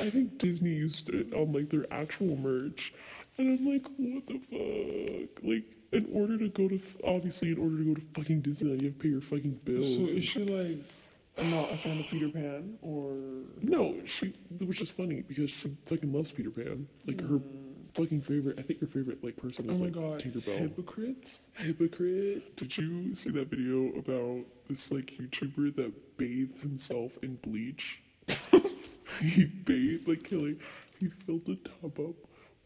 I 0.01 0.11
think 0.11 0.39
Disney 0.39 0.71
used 0.71 1.09
it 1.09 1.33
on 1.33 1.43
um, 1.43 1.53
like 1.53 1.71
their 1.71 1.87
actual 1.91 2.37
merch, 2.37 2.93
and 3.39 3.59
I'm 3.59 3.67
like, 3.67 3.87
what 3.97 4.27
the 4.27 5.27
fuck? 5.29 5.45
Like. 5.45 5.65
In 5.93 6.11
order 6.13 6.37
to 6.37 6.49
go 6.49 6.69
to, 6.69 6.81
obviously, 7.05 7.53
in 7.53 7.59
order 7.59 7.79
to 7.79 7.85
go 7.85 7.95
to 7.95 8.03
fucking 8.17 8.43
Disneyland, 8.43 8.83
you 8.83 8.89
have 8.89 8.99
to 8.99 9.03
pay 9.03 9.09
your 9.09 9.21
fucking 9.21 9.61
bills. 9.65 9.95
so 9.95 10.03
is 10.17 10.25
she 10.25 10.45
like 10.45 11.49
not 11.49 11.73
a 11.73 11.77
fan 11.77 12.01
of 12.01 12.07
Peter 12.07 12.29
Pan 12.29 12.77
or? 12.83 13.15
No, 13.63 13.95
she, 14.05 14.35
which 14.59 14.81
is 14.81 14.91
funny 14.91 15.23
because 15.23 15.49
she 15.49 15.75
fucking 15.85 16.13
loves 16.13 16.33
Peter 16.33 16.51
Pan. 16.51 16.89
Like 17.07 17.21
her 17.21 17.39
hmm. 17.39 17.66
Fucking 17.97 18.21
favorite, 18.23 18.59
I 18.59 18.63
think 18.63 18.81
your 18.81 18.91
favorite 18.91 19.25
like 19.25 19.37
person 19.37 19.67
Oh 19.69 19.75
is 19.75 19.81
my 19.81 19.87
like 19.87 19.95
god, 19.95 20.21
Tinkerbell. 20.21 20.59
hypocrites. 20.59 21.41
Hypocrite. 21.55 22.57
Did 22.57 22.77
you 22.77 23.15
see 23.15 23.31
that 23.31 23.51
video 23.51 23.89
about 23.99 24.45
this 24.69 24.91
like 24.91 25.13
YouTuber 25.19 25.77
that 25.77 26.17
bathed 26.19 26.59
himself 26.61 27.19
in 27.23 27.37
bleach? 27.37 28.01
he 29.21 29.45
bathed 29.47 30.09
like 30.09 30.23
killing. 30.25 30.59
He 30.99 31.09
filled 31.09 31.49
a 31.49 31.57
tub 31.57 31.99
up 32.01 32.15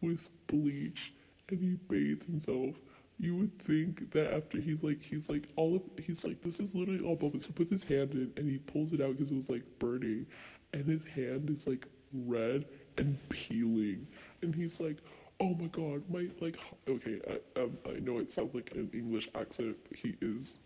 with 0.01 0.29
bleach 0.47 1.13
and 1.49 1.61
he 1.61 1.77
bathed 1.89 2.25
himself. 2.25 2.77
You 3.19 3.37
would 3.37 3.59
think 3.63 4.11
that 4.13 4.33
after 4.35 4.59
he's 4.59 4.83
like 4.83 5.03
he's 5.03 5.29
like 5.29 5.49
all 5.57 5.77
of 5.77 5.83
he's 6.03 6.25
like 6.25 6.43
this 6.43 6.61
is 6.61 6.75
literally 6.75 7.05
all 7.05 7.17
bubbles. 7.17 7.45
He 7.45 7.53
puts 7.53 7.71
his 7.71 7.85
hand 7.85 8.13
in 8.13 8.33
and 8.37 8.49
he 8.49 8.59
pulls 8.59 8.93
it 8.93 9.01
out 9.01 9.17
because 9.17 9.31
it 9.31 9.37
was 9.37 9.51
like 9.51 9.63
burning, 9.79 10.27
and 10.73 10.87
his 10.87 11.05
hand 11.05 11.51
is 11.51 11.67
like 11.67 11.87
red 12.13 12.65
and 12.99 13.19
peeling, 13.29 14.07
and 14.43 14.55
he's 14.55 14.81
like, 14.81 14.99
oh 15.41 15.55
my 15.55 15.67
god, 15.69 16.03
my 16.11 16.29
like 16.41 16.59
okay, 16.89 17.21
I 17.29 17.61
um, 17.61 17.79
I 17.87 17.99
know 18.01 18.19
it 18.19 18.31
sounds 18.31 18.55
like 18.55 18.73
an 18.75 18.91
English 18.95 19.29
accent. 19.35 19.77
He 19.95 20.17
is 20.21 20.59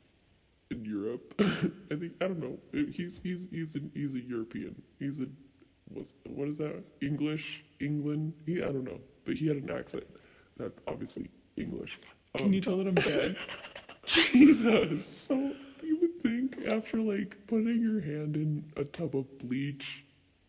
in 0.71 0.85
Europe. 0.85 1.35
I 1.41 1.97
think 1.97 2.13
I 2.21 2.29
don't 2.29 2.41
know. 2.41 2.59
He's 2.73 3.21
he's 3.23 3.49
he's 3.51 3.75
an, 3.77 3.91
he's 3.95 4.15
a 4.15 4.21
European. 4.21 4.81
He's 4.99 5.21
a 5.21 5.27
what's 5.89 6.15
what 6.27 6.49
is 6.49 6.59
that? 6.59 6.83
English, 7.01 7.65
England. 7.81 8.35
He 8.47 8.63
I 8.63 8.67
don't 8.67 8.85
know, 8.85 9.01
but 9.25 9.35
he 9.37 9.47
had 9.49 9.57
an 9.57 9.71
accent. 9.71 10.05
That's 10.57 10.81
obviously 10.87 11.31
English. 11.57 11.99
Can 12.37 12.53
Um, 12.53 12.53
you 12.53 12.61
tell 12.61 12.77
that 12.79 12.87
I'm 12.89 13.01
dead? 13.01 13.37
Jesus. 14.07 15.05
So 15.07 15.55
you 15.83 15.99
would 16.01 16.23
think 16.23 16.59
after 16.67 16.99
like 16.99 17.37
putting 17.47 17.81
your 17.81 18.01
hand 18.01 18.37
in 18.37 18.65
a 18.77 18.85
tub 18.85 19.17
of 19.17 19.39
bleach 19.39 20.05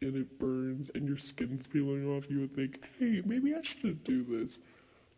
and 0.05 0.15
it 0.15 0.39
burns 0.39 0.91
and 0.95 1.07
your 1.07 1.17
skin's 1.17 1.67
peeling 1.67 2.07
off, 2.07 2.29
you 2.29 2.41
would 2.41 2.55
think, 2.55 2.79
hey, 2.99 3.21
maybe 3.25 3.55
I 3.55 3.61
should 3.61 4.03
do 4.03 4.23
this. 4.23 4.59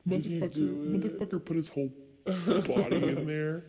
Did 0.07 0.23
Motherfucker, 0.23 0.53
do 0.53 0.99
motherfucker 0.99 1.43
put 1.43 1.57
his 1.57 1.67
whole 1.67 1.91
body 2.25 2.95
in 2.95 3.27
there. 3.27 3.63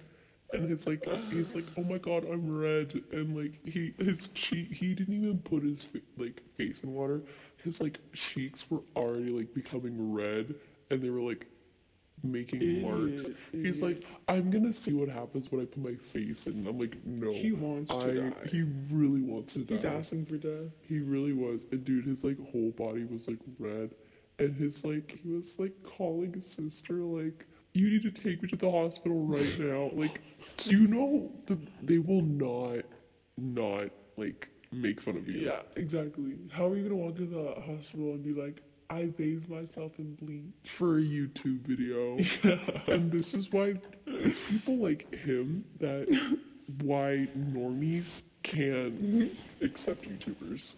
And 0.53 0.71
it's 0.71 0.87
like 0.87 1.07
he's 1.31 1.55
like, 1.55 1.65
oh 1.77 1.83
my 1.83 1.99
god, 1.99 2.25
I'm 2.25 2.59
red, 2.59 2.95
and 3.13 3.37
like 3.37 3.59
he 3.67 3.93
his 3.99 4.29
cheek, 4.29 4.73
he 4.73 4.95
didn't 4.95 5.15
even 5.15 5.39
put 5.41 5.63
his 5.63 5.85
like 6.17 6.41
face 6.57 6.83
in 6.83 6.95
water. 6.95 7.21
His 7.63 7.83
like 7.83 7.99
cheeks 8.15 8.65
were 8.71 8.81
already 8.97 9.31
like 9.31 9.53
becoming 9.53 10.15
red, 10.15 10.55
and 10.91 11.03
they 11.03 11.11
were 11.11 11.21
like 11.21 11.47
making 12.23 12.83
marks. 12.83 13.27
He's 13.53 13.83
like, 13.83 14.05
I'm 14.29 14.51
gonna 14.51 14.73
see 14.73 14.93
what 14.93 15.09
happens 15.09 15.51
when 15.51 15.61
I 15.61 15.65
put 15.65 15.79
my 15.79 15.95
face 15.95 16.47
in. 16.47 16.67
I'm 16.67 16.79
like, 16.79 16.97
no. 17.05 17.33
He 17.33 17.53
wants 17.53 17.93
to 17.93 17.99
I, 17.99 18.15
die. 18.15 18.49
He 18.51 18.65
really 18.91 19.23
wants 19.23 19.53
to 19.55 19.61
die. 19.61 19.75
He's 19.75 19.83
die. 19.83 19.95
asking 19.95 20.27
for 20.27 20.37
death. 20.37 20.73
He 20.81 20.99
really 21.01 21.33
was. 21.33 21.67
And 21.71 21.85
dude, 21.85 22.05
his 22.07 22.25
like 22.25 22.39
whole 22.51 22.71
body 22.71 23.05
was 23.05 23.29
like 23.29 23.39
red. 23.59 23.91
And 24.39 24.55
his 24.55 24.85
like 24.85 25.19
he 25.23 25.31
was 25.31 25.59
like 25.59 25.75
calling 25.83 26.33
his 26.33 26.47
sister 26.47 26.95
like 26.95 27.47
you 27.75 27.91
need 27.91 28.03
to 28.03 28.11
take 28.11 28.43
me 28.43 28.49
to 28.49 28.57
the 28.57 28.71
hospital 28.71 29.25
right 29.25 29.59
now. 29.59 29.91
Like, 29.93 30.21
do 30.57 30.71
you 30.71 30.87
know 30.87 31.31
the 31.47 31.59
they 31.83 31.99
will 31.99 32.23
not 32.23 32.85
not 33.37 33.91
like 34.17 34.49
make 34.73 35.01
fun 35.01 35.17
of 35.17 35.29
you. 35.29 35.41
Yeah, 35.41 35.63
exactly. 35.77 36.35
How 36.51 36.67
are 36.69 36.77
you 36.77 36.83
gonna 36.83 36.97
walk 36.97 37.17
to 37.17 37.27
the 37.27 37.61
hospital 37.61 38.13
and 38.13 38.23
be 38.23 38.33
like, 38.33 38.63
I 38.91 39.05
bathed 39.07 39.49
myself 39.49 39.93
in 39.99 40.15
bleach? 40.15 40.71
for 40.77 40.99
a 40.99 41.03
YouTube 41.03 41.61
video. 41.67 42.19
And 42.87 43.13
this 43.13 43.35
is 43.35 43.53
why 43.53 43.75
it's 44.07 44.39
people 44.49 44.79
like 44.79 45.15
him 45.15 45.65
that 45.79 46.07
why 46.83 47.29
normies 47.37 48.23
can 48.43 49.37
accept 49.61 50.03
YouTubers. 50.03 50.75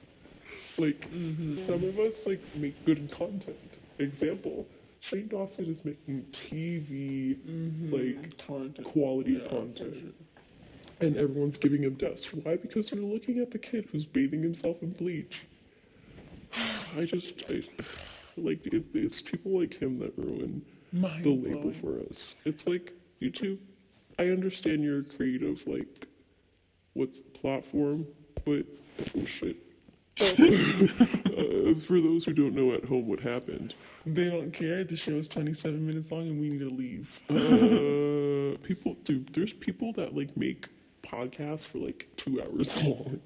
Like 0.76 1.10
mm-hmm. 1.12 1.52
some 1.52 1.84
of 1.84 1.98
us 1.98 2.26
like 2.26 2.40
make 2.56 2.84
good 2.84 3.10
content. 3.10 3.56
Example, 3.98 4.66
Shane 5.00 5.28
Dawson 5.28 5.66
is 5.66 5.84
making 5.84 6.26
TV 6.32 7.36
mm-hmm. 7.38 7.94
like 7.94 8.46
Content. 8.46 8.84
quality 8.84 9.40
Yeah, 9.42 9.48
content. 9.48 9.94
sure. 9.94 11.06
And 11.06 11.16
everyone's 11.16 11.56
giving 11.56 11.82
him 11.84 11.94
dust. 11.94 12.34
Why? 12.34 12.56
Because 12.56 12.90
they're 12.90 13.00
looking 13.00 13.38
at 13.38 13.50
the 13.50 13.58
kid 13.58 13.88
who's 13.90 14.04
bathing 14.04 14.42
himself 14.42 14.82
in 14.82 14.90
bleach. 14.90 15.42
I 16.98 17.04
just, 17.04 17.44
I, 17.48 17.62
like, 18.36 18.66
it, 18.66 18.84
it's 18.94 19.20
people 19.20 19.58
like 19.60 19.74
him 19.80 19.98
that 20.00 20.12
ruin 20.16 20.62
Mind 20.92 21.24
the 21.24 21.30
label 21.30 21.60
blowing. 21.70 21.74
for 21.74 22.00
us. 22.08 22.36
It's 22.44 22.66
like, 22.66 22.92
YouTube, 23.22 23.58
I 24.18 24.24
understand 24.24 24.82
you're 24.82 25.00
a 25.00 25.04
creative, 25.04 25.66
like, 25.66 26.06
what's 26.94 27.20
the 27.20 27.30
platform, 27.30 28.06
but, 28.44 28.64
oh 29.16 29.24
shit. 29.24 29.56
uh, 30.20 31.74
for 31.80 31.98
those 32.00 32.24
who 32.24 32.32
don't 32.34 32.54
know 32.54 32.72
at 32.72 32.84
home 32.84 33.06
what 33.08 33.20
happened, 33.20 33.74
They 34.04 34.28
don't 34.28 34.52
care. 34.52 34.84
The 34.84 34.96
show 34.96 35.12
is 35.12 35.28
27 35.28 35.86
minutes 35.86 36.10
long 36.10 36.22
and 36.28 36.40
we 36.40 36.48
need 36.50 36.58
to 36.60 36.68
leave. 36.68 37.20
uh, 37.30 38.58
people, 38.66 38.94
dude, 39.04 39.32
there's 39.32 39.52
people 39.54 39.92
that, 39.94 40.14
like, 40.14 40.36
make 40.36 40.68
podcasts 41.02 41.64
for, 41.66 41.78
like, 41.78 42.08
two 42.16 42.42
hours 42.42 42.76
long. 42.84 43.20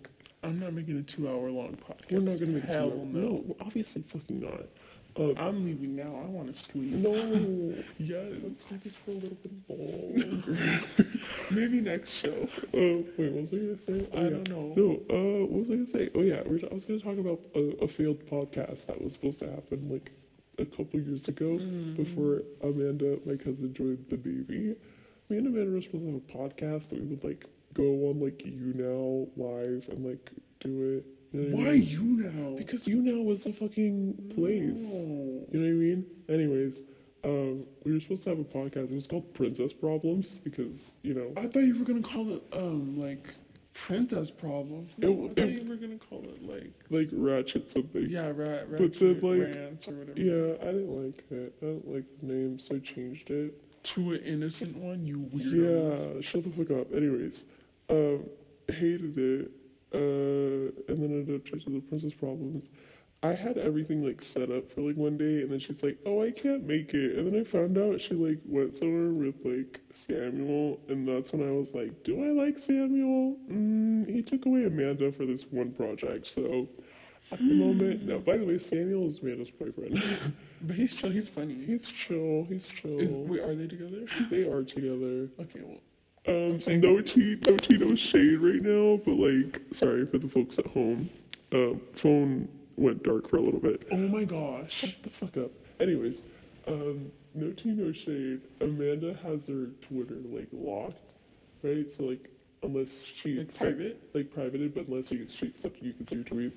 I'm 0.44 0.58
not 0.60 0.72
making 0.74 0.98
a 0.98 1.02
two 1.02 1.28
hour 1.28 1.50
long 1.50 1.76
podcast. 1.76 2.12
We're 2.12 2.20
not 2.20 2.38
gonna 2.38 2.52
make 2.52 2.64
Hell 2.64 2.90
two 2.90 2.96
hour. 2.98 3.04
no. 3.06 3.20
No, 3.46 3.56
obviously 3.60 4.02
fucking 4.02 4.40
not. 4.40 4.66
Uh, 5.16 5.32
I'm 5.40 5.64
leaving 5.64 5.94
now. 5.94 6.02
I 6.22 6.26
want 6.26 6.52
to 6.52 6.60
sleep. 6.60 6.90
no, 6.92 7.12
Yes. 7.98 8.32
let's 8.42 8.64
do 8.64 8.78
this 8.82 8.94
for 8.96 9.12
a 9.12 9.14
little 9.14 9.36
bit 9.42 9.52
longer. 9.68 10.80
Maybe 11.50 11.80
next 11.80 12.10
show. 12.10 12.48
Uh, 12.74 13.06
wait, 13.16 13.30
what 13.32 13.42
was 13.42 13.52
I 13.52 13.56
gonna 13.56 13.78
say? 13.78 14.08
Oh, 14.12 14.18
I 14.18 14.22
yeah. 14.24 14.30
don't 14.30 14.48
know. 14.50 14.72
No, 14.76 14.90
uh, 15.10 15.46
what 15.46 15.60
was 15.60 15.70
I 15.70 15.74
gonna 15.74 15.86
say? 15.86 16.10
Oh 16.16 16.20
yeah, 16.22 16.42
we're, 16.44 16.60
I 16.70 16.74
was 16.74 16.84
gonna 16.84 16.98
talk 17.00 17.18
about 17.18 17.40
a, 17.54 17.84
a 17.84 17.88
failed 17.88 18.26
podcast 18.26 18.86
that 18.86 19.00
was 19.00 19.12
supposed 19.12 19.38
to 19.38 19.50
happen 19.50 19.88
like 19.88 20.10
a 20.58 20.64
couple 20.64 20.98
years 21.00 21.28
ago 21.28 21.58
Mm. 21.58 21.96
before 21.96 22.42
Amanda, 22.62 23.18
my 23.24 23.36
cousin, 23.36 23.72
joined 23.72 24.04
the 24.08 24.16
Navy. 24.16 24.74
Me 25.28 25.36
and 25.38 25.46
Amanda 25.46 25.70
were 25.70 25.80
supposed 25.82 26.04
to 26.04 26.12
have 26.12 26.22
a 26.22 26.50
podcast 26.50 26.88
that 26.90 27.00
we 27.00 27.06
would 27.06 27.22
like 27.24 27.46
go 27.74 28.08
on 28.10 28.20
like 28.20 28.38
YouNow 28.38 29.28
live 29.36 29.88
and 29.90 30.04
like 30.06 30.30
do 30.60 30.98
it. 30.98 31.06
You 31.32 31.40
know 31.48 31.56
what 31.56 31.66
I 31.66 31.68
Why 31.68 31.72
mean? 31.72 31.82
you 31.82 32.02
now? 32.02 32.56
Because 32.56 32.84
YouNow 32.84 33.24
was 33.24 33.42
the 33.44 33.52
fucking 33.52 34.32
place. 34.34 34.80
No. 34.80 35.46
You 35.50 35.60
know 35.60 35.66
what 35.66 35.68
I 35.68 35.72
mean? 35.72 36.06
Anyways, 36.28 36.82
um, 37.24 37.64
we 37.84 37.92
were 37.92 38.00
supposed 38.00 38.24
to 38.24 38.30
have 38.30 38.38
a 38.38 38.44
podcast. 38.44 38.90
It 38.90 38.94
was 38.94 39.06
called 39.06 39.32
Princess 39.34 39.72
Problems 39.72 40.38
because 40.44 40.94
you 41.02 41.14
know 41.14 41.32
I 41.36 41.46
thought 41.48 41.60
you 41.64 41.78
were 41.78 41.84
gonna 41.84 42.02
call 42.02 42.32
it 42.34 42.42
um 42.52 42.98
like 42.98 43.34
princess 43.72 44.30
problems. 44.30 44.94
No, 44.98 45.10
It- 45.10 45.24
I 45.24 45.28
thought 45.34 45.38
it- 45.48 45.62
you 45.64 45.68
were 45.68 45.76
gonna 45.76 45.98
call 45.98 46.22
it 46.24 46.42
like 46.46 46.72
like 46.90 47.08
ratchet 47.12 47.70
something. 47.70 48.08
yeah, 48.08 48.28
rat, 48.28 48.70
rat, 48.70 48.78
But 48.80 48.92
then, 49.00 49.20
like, 49.20 49.54
rants 49.56 49.88
or 49.88 49.92
whatever. 49.94 50.20
Yeah, 50.20 50.54
I 50.62 50.66
didn't 50.72 51.04
like 51.04 51.24
it. 51.30 51.54
I 51.60 51.64
didn't 51.66 51.92
like 51.92 52.04
the 52.20 52.26
name, 52.26 52.58
so 52.60 52.76
I 52.76 52.78
changed 52.78 53.30
it. 53.30 53.82
To 53.84 54.12
an 54.12 54.20
innocent 54.22 54.76
one, 54.76 55.04
you 55.04 55.18
weirdo. 55.34 56.14
Yeah, 56.14 56.20
shut 56.20 56.44
the 56.44 56.50
fuck 56.50 56.70
up. 56.70 56.94
Anyways, 56.94 57.44
um, 57.90 58.24
hated 58.68 59.16
it. 59.18 59.50
Uh, 59.92 60.72
and 60.88 61.02
then 61.02 61.10
I 61.10 61.18
ended 61.20 61.36
up 61.36 61.44
changing 61.44 61.74
the 61.74 61.80
Princess 61.80 62.14
Problems. 62.14 62.68
I 63.22 63.32
had 63.32 63.56
everything 63.56 64.04
like 64.04 64.20
set 64.20 64.50
up 64.50 64.70
for 64.70 64.82
like 64.82 64.96
one 64.96 65.16
day, 65.16 65.40
and 65.40 65.50
then 65.50 65.58
she's 65.58 65.82
like, 65.82 65.96
"Oh, 66.04 66.22
I 66.22 66.30
can't 66.30 66.66
make 66.66 66.92
it." 66.92 67.16
And 67.16 67.32
then 67.32 67.40
I 67.40 67.44
found 67.44 67.78
out 67.78 67.98
she 67.98 68.12
like 68.12 68.38
went 68.44 68.76
somewhere 68.76 69.12
with 69.12 69.36
like 69.44 69.80
Samuel, 69.92 70.78
and 70.88 71.08
that's 71.08 71.32
when 71.32 71.48
I 71.48 71.52
was 71.52 71.72
like, 71.72 72.02
"Do 72.02 72.22
I 72.22 72.32
like 72.32 72.58
Samuel?" 72.58 73.36
Mm, 73.50 74.10
he 74.10 74.20
took 74.20 74.44
away 74.44 74.64
Amanda 74.64 75.10
for 75.10 75.24
this 75.24 75.44
one 75.50 75.72
project, 75.72 76.26
so 76.26 76.68
at 77.32 77.38
the 77.38 77.54
moment, 77.54 78.04
no. 78.04 78.18
By 78.18 78.36
the 78.36 78.44
way, 78.44 78.58
Samuel 78.58 79.08
is 79.08 79.20
Amanda's 79.20 79.50
boyfriend. 79.50 80.02
But 80.66 80.76
he's 80.76 80.94
chill. 80.94 81.10
He's 81.10 81.28
funny. 81.28 81.62
he's 81.66 81.86
chill. 81.86 82.46
He's 82.48 82.66
chill. 82.66 82.98
Is, 82.98 83.10
wait, 83.10 83.40
are 83.40 83.54
they 83.54 83.66
together? 83.66 84.06
they 84.30 84.48
are 84.48 84.62
together. 84.62 85.28
Okay, 85.38 85.60
well, 85.62 85.78
Um, 86.26 86.58
no 86.80 87.00
tea, 87.02 87.38
no 87.46 87.56
tea, 87.56 87.76
no 87.76 87.94
shade 87.94 88.38
right 88.40 88.62
now, 88.62 88.98
but 89.04 89.16
like, 89.16 89.60
sorry 89.72 90.06
for 90.06 90.18
the 90.18 90.28
folks 90.28 90.58
at 90.58 90.66
home. 90.66 91.10
Um, 91.52 91.80
phone 91.92 92.48
went 92.76 93.02
dark 93.02 93.28
for 93.28 93.36
a 93.36 93.40
little 93.40 93.60
bit. 93.60 93.86
oh 93.92 93.96
my 93.96 94.24
gosh. 94.24 94.72
Shut 94.72 94.94
the 95.02 95.10
fuck 95.10 95.36
up. 95.36 95.50
Anyways, 95.80 96.22
um, 96.66 97.10
no 97.34 97.50
tea, 97.52 97.70
no 97.70 97.92
shade. 97.92 98.40
Amanda 98.60 99.18
has 99.22 99.46
her 99.48 99.66
Twitter 99.86 100.16
like 100.30 100.48
locked, 100.52 100.96
right? 101.62 101.92
So 101.92 102.04
like, 102.04 102.30
unless 102.62 103.02
she 103.02 103.36
Like 103.38 103.54
private? 103.54 104.00
like 104.14 104.32
privated, 104.32 104.74
but 104.74 104.86
unless 104.88 105.10
you, 105.12 105.26
she 105.28 105.48
accepts 105.48 105.82
you 105.82 105.92
can 105.92 106.06
see 106.06 106.16
her 106.16 106.22
tweets. 106.22 106.56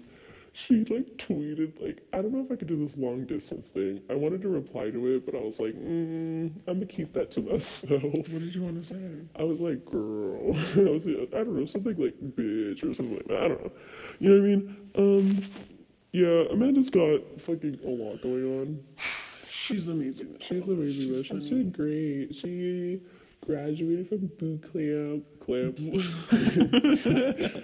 She 0.59 0.83
like 0.85 1.17
tweeted 1.17 1.79
like 1.79 2.01
I 2.13 2.17
don't 2.19 2.33
know 2.33 2.41
if 2.43 2.51
I 2.51 2.55
could 2.55 2.67
do 2.67 2.83
this 2.83 2.97
long 2.97 3.25
distance 3.25 3.67
thing. 3.67 4.01
I 4.09 4.15
wanted 4.15 4.41
to 4.41 4.49
reply 4.49 4.89
to 4.89 5.15
it, 5.15 5.23
but 5.23 5.35
I 5.35 5.39
was 5.39 5.59
like, 5.59 5.75
mm, 5.75 6.51
I'm 6.65 6.73
gonna 6.79 6.87
keep 6.87 7.13
that 7.13 7.29
to 7.31 7.41
myself. 7.41 8.01
What 8.01 8.27
did 8.27 8.55
you 8.55 8.63
want 8.63 8.77
to 8.77 8.83
say? 8.83 8.95
I 9.35 9.43
was 9.43 9.59
like, 9.59 9.85
girl. 9.85 10.55
I 10.75 10.89
was, 10.89 11.05
like, 11.05 11.31
I 11.31 11.43
don't 11.43 11.59
know, 11.59 11.65
something 11.67 11.95
like 11.95 12.15
bitch 12.35 12.83
or 12.83 12.91
something 12.95 13.17
like 13.17 13.27
that. 13.27 13.43
I 13.43 13.47
don't 13.49 13.65
know. 13.65 13.71
You 14.17 14.29
know 14.29 14.41
what 14.41 14.43
I 14.43 14.55
mean? 14.55 14.77
Um, 14.95 15.43
yeah, 16.11 16.51
Amanda's 16.51 16.89
got 16.89 17.21
fucking 17.39 17.79
a 17.85 17.89
lot 17.89 18.23
going 18.23 18.59
on. 18.59 18.83
She's 19.47 19.87
amazing. 19.89 20.31
though. 20.31 20.39
She's 20.43 20.67
amazing 20.67 21.13
though. 21.13 21.21
She's 21.21 21.49
doing 21.49 21.69
great. 21.69 22.33
She 22.33 22.99
graduated 23.45 24.09
from 24.09 24.31
boot 24.39 24.63
camp. 24.73 25.23
Clamp. 25.39 25.77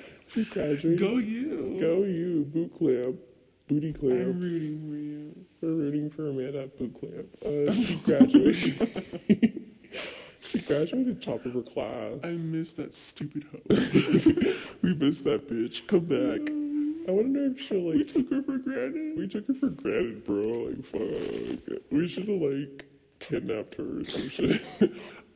she 0.33 0.45
graduated. 0.45 0.99
Go 0.99 1.17
you. 1.17 1.77
Go 1.79 2.03
you. 2.03 2.45
Boot 2.45 2.73
clamp. 2.77 3.19
Booty 3.67 3.93
clamps. 3.93 4.21
I'm 4.21 4.41
rooting 4.41 4.89
for 4.89 4.95
you. 4.95 5.45
We're 5.61 5.69
rooting 5.69 6.09
for 6.09 6.29
Amanda 6.29 6.63
at 6.63 6.77
boot 6.77 6.99
camp. 6.99 7.27
Uh, 7.45 7.73
she 7.73 7.95
graduated. 7.95 9.71
she 10.41 10.59
graduated 10.59 11.21
top 11.21 11.45
of 11.45 11.53
her 11.53 11.61
class. 11.61 12.19
I 12.23 12.29
miss 12.29 12.73
that 12.73 12.93
stupid 12.93 13.45
hoe. 13.51 13.61
we 14.81 14.93
missed 14.95 15.23
that 15.23 15.47
bitch. 15.49 15.87
Come 15.87 16.05
back. 16.05 16.41
I 17.07 17.11
want 17.11 17.27
to 17.27 17.39
know 17.39 17.53
if 17.55 17.61
she'll 17.61 17.87
like. 17.87 17.95
we 17.95 18.03
took 18.03 18.29
her 18.29 18.43
for 18.43 18.57
granted. 18.57 19.17
We 19.17 19.27
took 19.27 19.47
her 19.47 19.53
for 19.53 19.69
granted, 19.69 20.25
bro. 20.25 20.41
Like, 20.41 20.85
fuck. 20.85 21.81
We 21.91 22.07
should 22.07 22.27
have, 22.27 22.41
like, 22.41 22.85
kidnapped 23.19 23.75
her 23.75 23.99
or 23.99 24.05
some 24.05 24.29
shit. 24.29 24.61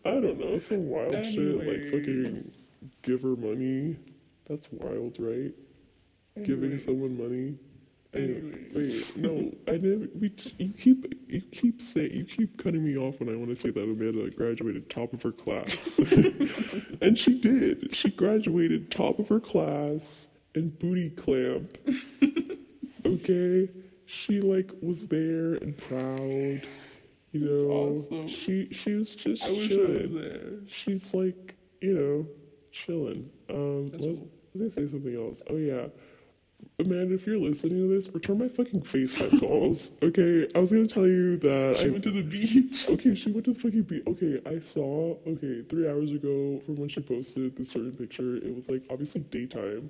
I 0.06 0.12
don't 0.12 0.40
know. 0.40 0.60
Some 0.60 0.90
wild 0.90 1.26
shit. 1.26 1.68
Like, 1.68 1.86
fucking 1.86 2.52
give 3.04 3.22
her 3.22 3.36
money. 3.36 3.98
That's 4.50 4.68
wild, 4.72 5.18
right? 5.20 5.54
Giving 6.44 6.78
someone 6.80 7.18
money. 7.18 7.56
Anyway, 8.14 8.68
wait, 8.74 9.18
no, 9.18 9.52
I 9.68 9.72
never. 9.78 10.08
We 10.20 10.30
t- 10.30 10.54
you 10.58 10.74
keep 10.74 11.14
you 11.28 11.42
keep 11.52 11.82
saying 11.82 12.12
you 12.14 12.24
keep 12.26 12.58
cutting 12.58 12.84
me 12.84 12.96
off 12.96 13.20
when 13.20 13.28
I 13.30 13.36
want 13.36 13.50
to 13.50 13.56
say 13.56 13.70
that 13.70 13.84
Amanda 13.84 14.30
graduated 14.32 14.90
top 14.90 15.12
of 15.14 15.22
her 15.24 15.32
class, 15.34 15.98
and 17.02 17.18
she 17.20 17.40
did. 17.40 17.94
She 17.94 18.10
graduated 18.12 18.92
top 18.92 19.20
of 19.20 19.28
her 19.28 19.40
class 19.42 20.28
and 20.56 20.78
booty 20.80 21.10
clamp. 21.12 21.78
okay, 23.06 23.70
she 24.06 24.40
like 24.42 24.72
was 24.82 25.06
there 25.08 25.56
and 25.56 25.78
proud. 25.78 26.62
You 27.34 27.42
know, 27.46 27.70
Awesome. 27.70 28.28
she 28.30 28.70
she 28.72 28.94
was 28.94 29.16
just 29.16 29.44
I 29.44 29.48
chilling. 29.68 30.14
was 30.14 30.24
there. 30.24 30.52
She's 30.68 31.14
like, 31.14 31.56
you 31.82 31.94
know, 31.94 32.28
chilling. 32.72 33.30
Um, 33.50 33.88
Was, 34.60 34.78
I 34.78 34.82
gonna 34.82 34.88
say 34.88 34.92
something 34.92 35.16
else? 35.16 35.42
Oh 35.50 35.58
yeah, 35.58 35.88
Amanda, 36.80 37.16
if 37.16 37.28
you're 37.28 37.40
listening 37.40 37.88
to 37.88 37.94
this, 37.94 38.10
return 38.10 38.40
my 38.40 38.48
fucking 38.48 38.82
FaceTime 38.82 39.40
calls. 39.40 39.92
Okay, 40.02 40.48
I 40.56 40.60
was 40.60 40.72
gonna 40.72 40.88
tell 40.88 41.08
you 41.08 41.38
that 41.38 41.78
She 41.78 41.86
I 41.86 41.90
went 41.90 42.04
to 42.04 42.12
the 42.12 42.24
beach. 42.24 42.88
Okay, 42.90 43.16
she 43.16 43.32
went 43.32 43.46
to 43.46 43.54
the 43.54 43.60
fucking 43.60 43.84
beach. 43.84 44.04
Okay, 44.08 44.40
I 44.46 44.60
saw. 44.60 45.16
Okay, 45.28 45.62
three 45.70 45.88
hours 45.88 46.12
ago 46.12 46.62
from 46.66 46.76
when 46.76 46.90
she 46.90 47.02
posted 47.02 47.56
this 47.56 47.70
certain 47.70 47.92
picture, 47.92 48.38
it 48.38 48.56
was 48.56 48.70
like 48.70 48.84
obviously 48.90 49.22
daytime, 49.22 49.90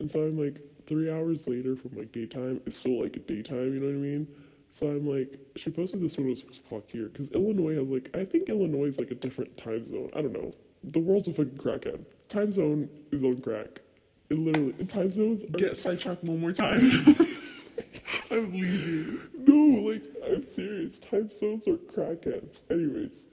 and 0.00 0.10
so 0.10 0.20
I'm 0.22 0.38
like 0.38 0.60
three 0.86 1.10
hours 1.10 1.46
later 1.46 1.76
from 1.76 1.96
like 1.96 2.12
daytime, 2.12 2.60
it's 2.66 2.76
still 2.76 3.02
like 3.02 3.26
daytime. 3.26 3.74
You 3.74 3.80
know 3.80 3.86
what 3.86 3.92
I 3.92 3.98
mean? 3.98 4.28
So 4.70 4.86
I'm 4.86 5.06
like, 5.08 5.38
she 5.56 5.70
posted 5.70 6.00
this 6.00 6.16
when 6.16 6.26
it 6.26 6.30
was 6.30 6.40
six 6.40 6.58
o'clock 6.58 6.84
here 6.88 7.08
because 7.08 7.30
Illinois 7.32 7.76
has 7.76 7.88
like 7.88 8.10
I 8.14 8.24
think 8.24 8.48
Illinois 8.48 8.86
is 8.86 8.98
like 8.98 9.10
a 9.10 9.14
different 9.14 9.56
time 9.56 9.90
zone. 9.90 10.10
I 10.14 10.22
don't 10.22 10.32
know. 10.32 10.54
The 10.84 11.00
world's 11.00 11.28
a 11.28 11.32
fucking 11.32 11.58
crackhead. 11.58 12.04
Time 12.28 12.50
zone 12.52 12.88
is 13.12 13.22
on 13.24 13.40
crack. 13.40 13.80
It 14.30 14.38
literally 14.38 14.72
time 14.86 15.10
zones 15.10 15.42
are 15.44 15.46
Get 15.48 15.76
sidetracked 15.76 16.22
one 16.24 16.40
more 16.40 16.52
time. 16.52 16.80
I'm 18.30 18.52
leaving. 18.52 19.20
No, 19.38 19.90
like 19.90 20.02
I'm 20.26 20.46
serious. 20.46 20.98
Time 20.98 21.30
zones 21.38 21.66
are 21.66 21.76
crackheads. 21.76 22.60
Anyways, 22.70 23.24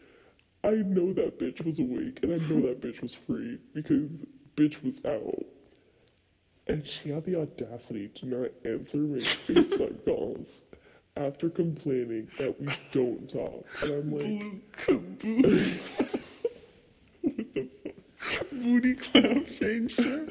I 0.63 0.71
know 0.71 1.13
that 1.13 1.37
bitch 1.39 1.63
was 1.65 1.79
awake 1.79 2.19
and 2.23 2.33
I 2.33 2.37
know 2.47 2.61
that 2.67 2.81
bitch 2.81 3.01
was 3.01 3.13
free 3.13 3.59
because 3.73 4.25
bitch 4.55 4.83
was 4.83 5.03
out. 5.05 5.45
And 6.67 6.85
she 6.87 7.09
had 7.09 7.25
the 7.25 7.39
audacity 7.41 8.07
to 8.15 8.25
not 8.25 8.51
answer 8.63 8.97
my 8.97 9.19
FaceTime 9.19 10.03
calls 10.05 10.61
after 11.17 11.49
complaining 11.49 12.27
that 12.39 12.59
we 12.59 12.67
don't 12.91 13.29
talk. 13.29 13.65
And 13.83 13.91
I'm 13.91 14.11
like, 14.11 14.23
Blue 14.23 14.61
caboose. 14.71 16.15
Booty 18.51 18.95
clamp 18.95 19.47
changer. 19.49 20.24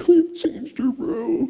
Clamp 0.00 0.36
changed 0.36 0.78
her, 0.78 0.90
bro. 0.90 1.48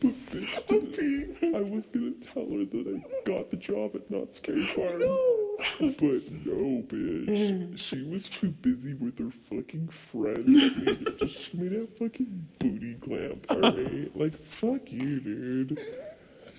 But 0.00 0.26
bitch. 0.32 1.54
I 1.54 1.60
was 1.60 1.86
gonna 1.86 2.12
tell 2.12 2.44
her 2.44 2.64
that 2.64 3.02
I 3.04 3.28
got 3.28 3.50
the 3.50 3.56
job 3.56 3.94
at 3.94 4.10
Knott's 4.10 4.38
Scary 4.38 4.64
Farm. 4.66 4.98
No. 4.98 5.48
But 5.78 6.30
no, 6.44 6.82
bitch. 6.88 7.78
She 7.78 8.02
was 8.02 8.28
too 8.28 8.48
busy 8.48 8.94
with 8.94 9.18
her 9.18 9.30
fucking 9.48 9.88
friends. 9.88 11.30
she 11.32 11.56
made 11.56 11.72
a 11.72 11.86
fucking 11.86 12.46
booty 12.58 12.94
clamp, 12.94 13.46
alright? 13.50 14.16
like, 14.16 14.36
fuck 14.36 14.90
you, 14.90 15.20
dude. 15.20 15.80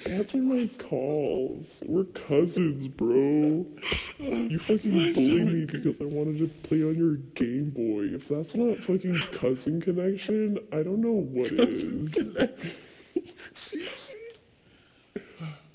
Answer 0.06 0.38
my 0.38 0.70
calls. 0.80 1.82
We're 1.86 2.04
cousins, 2.04 2.88
bro. 2.88 3.66
You 4.20 4.60
fucking 4.60 5.14
bullied 5.14 5.48
me 5.48 5.66
because 5.66 6.02
I 6.02 6.06
wanted 6.06 6.40
to 6.40 6.48
play 6.68 6.84
on 6.84 6.96
your 6.98 7.16
Game 7.36 7.70
Boy. 7.70 8.14
If 8.14 8.28
that's 8.28 8.56
not 8.56 8.78
fucking 8.78 9.18
cousin 9.32 9.82
connection, 9.82 10.60
I 10.72 10.84
don't 10.84 11.00
know 11.00 11.12
what 11.12 11.52
what 11.52 11.70
is. 11.70 12.16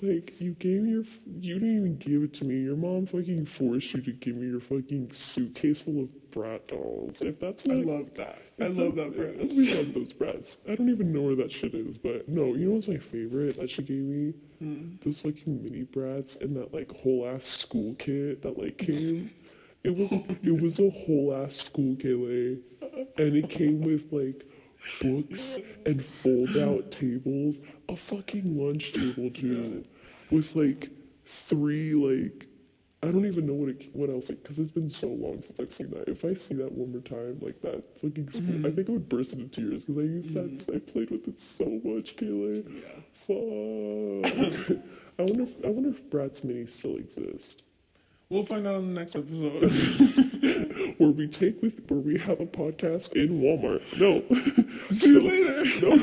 Like, 0.01 0.39
you 0.39 0.51
gave 0.53 0.81
me 0.83 0.91
your, 0.91 1.03
you 1.41 1.55
didn't 1.55 1.77
even 1.77 1.97
give 1.97 2.23
it 2.23 2.33
to 2.35 2.45
me. 2.45 2.61
Your 2.61 2.77
mom 2.77 3.05
fucking 3.05 3.45
forced 3.45 3.93
you 3.93 4.01
to 4.01 4.11
give 4.13 4.35
me 4.37 4.47
your 4.47 4.61
fucking 4.61 5.11
suitcase 5.11 5.81
full 5.81 6.03
of 6.03 6.09
Bratz 6.31 6.67
dolls. 6.67 7.21
If 7.21 7.39
that's 7.39 7.67
I 7.67 7.73
not, 7.73 7.85
love 7.85 8.13
that. 8.15 8.41
I 8.61 8.67
love 8.67 8.95
that 8.95 9.15
brand. 9.15 9.37
we 9.57 9.73
love 9.73 9.93
those 9.93 10.13
brats. 10.13 10.57
I 10.69 10.75
don't 10.75 10.89
even 10.89 11.11
know 11.11 11.21
where 11.21 11.35
that 11.35 11.51
shit 11.51 11.73
is, 11.73 11.97
but 11.97 12.29
no, 12.29 12.55
you 12.55 12.67
know 12.67 12.75
what's 12.75 12.87
my 12.87 12.97
favorite 12.97 13.57
that 13.59 13.69
she 13.69 13.81
gave 13.81 13.97
me? 13.97 14.33
Hmm. 14.59 14.95
Those 15.03 15.19
fucking 15.19 15.63
mini 15.63 15.83
Bratz 15.83 16.39
and 16.41 16.55
that 16.55 16.73
like 16.73 16.91
whole 16.91 17.27
ass 17.27 17.45
school 17.45 17.95
kit 17.95 18.41
that 18.43 18.57
like 18.57 18.77
came. 18.77 19.31
It 19.83 19.95
was 19.95 20.11
it 20.11 20.61
was 20.61 20.79
a 20.79 20.89
whole 20.89 21.33
ass 21.33 21.55
school 21.55 21.95
Kaylee, 21.95 22.59
and 23.17 23.35
it 23.35 23.49
came 23.49 23.81
with 23.81 24.11
like 24.11 24.45
books 25.01 25.57
and 25.85 26.03
fold 26.03 26.57
out 26.57 26.91
tables, 26.91 27.59
a 27.87 27.95
fucking 27.95 28.57
lunch 28.57 28.93
table 28.93 29.29
too, 29.31 29.85
with 30.31 30.55
like 30.55 30.89
three 31.25 31.93
like 31.93 32.47
I 33.01 33.07
don't 33.07 33.25
even 33.25 33.45
know 33.45 33.53
what 33.53 33.69
it 33.69 33.89
what 33.93 34.09
else 34.09 34.27
because 34.27 34.59
it's 34.59 34.71
been 34.71 34.89
so 34.89 35.07
long 35.07 35.41
since 35.41 35.57
I've 35.59 35.73
seen 35.73 35.89
that. 35.91 36.09
If 36.09 36.25
I 36.25 36.33
see 36.33 36.55
that 36.55 36.71
one 36.71 36.91
more 36.91 37.01
time, 37.01 37.39
like 37.41 37.61
that 37.61 37.81
fucking 38.01 38.29
school, 38.29 38.41
mm-hmm. 38.41 38.65
I 38.65 38.71
think 38.71 38.89
I 38.89 38.93
would 38.93 39.07
burst 39.07 39.33
into 39.33 39.47
tears 39.47 39.85
because 39.85 40.01
I 40.01 40.05
used 40.05 40.33
that 40.33 40.53
mm-hmm. 40.53 40.75
I 40.75 40.79
played 40.79 41.09
with 41.09 41.27
it 41.27 41.39
so 41.39 41.65
much, 41.83 42.17
Kaylee. 42.17 42.65
Yeah. 42.67 42.99
Fuck. 43.25 44.77
I 45.19 45.21
wonder 45.23 45.43
if 45.43 45.65
I 45.65 45.69
wonder 45.69 45.89
if 45.89 46.03
Bratz 46.09 46.43
Mini 46.43 46.65
still 46.65 46.97
exist. 46.97 47.63
We'll 48.29 48.43
find 48.43 48.67
out 48.67 48.75
in 48.75 48.93
the 48.93 48.99
next 48.99 49.15
episode. 49.15 49.71
Where 50.97 51.09
we 51.11 51.27
take 51.27 51.61
with 51.61 51.79
where 51.89 51.99
we 51.99 52.17
have 52.19 52.39
a 52.39 52.45
podcast 52.45 53.13
in 53.13 53.41
Walmart. 53.41 53.81
No. 53.99 54.23
See 54.91 55.07
you 55.11 55.21
later. 55.21 55.63
No. 55.81 55.97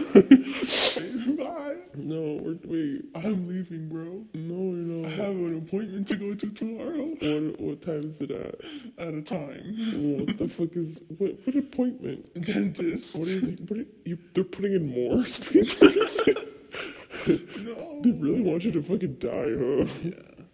Bye. 1.45 1.77
No, 1.97 2.59
wait. 2.65 3.05
I'm 3.15 3.49
leaving, 3.49 3.89
bro. 3.89 4.25
No, 4.35 4.75
you're 4.75 5.07
I 5.07 5.11
have 5.11 5.35
an 5.37 5.59
appointment 5.59 6.07
to 6.09 6.17
go 6.17 6.35
to 6.35 6.51
tomorrow 6.51 7.05
What, 7.21 7.61
what 7.61 7.83
time 7.83 8.05
is 8.05 8.21
it 8.21 8.31
at? 8.31 8.55
at 8.99 9.15
a 9.15 9.23
time. 9.23 10.27
What 10.27 10.39
the 10.39 10.49
fuck 10.49 10.77
is 10.77 11.01
what? 11.19 11.33
What 11.45 11.57
appointment? 11.57 12.29
Dentist. 12.45 13.15
What 13.17 13.29
is 13.29 13.43
it? 13.45 13.61
What 13.71 13.81
are, 13.81 13.87
you? 14.05 14.19
They're 14.35 14.45
putting 14.45 14.75
in 14.75 14.87
more 15.11 15.25
spacers. 15.27 16.19
No. 17.27 18.01
they 18.03 18.11
really 18.13 18.43
want 18.43 18.63
you 18.65 18.73
to 18.73 18.83
fucking 18.83 19.15
die, 19.15 19.31
huh? 19.59 20.46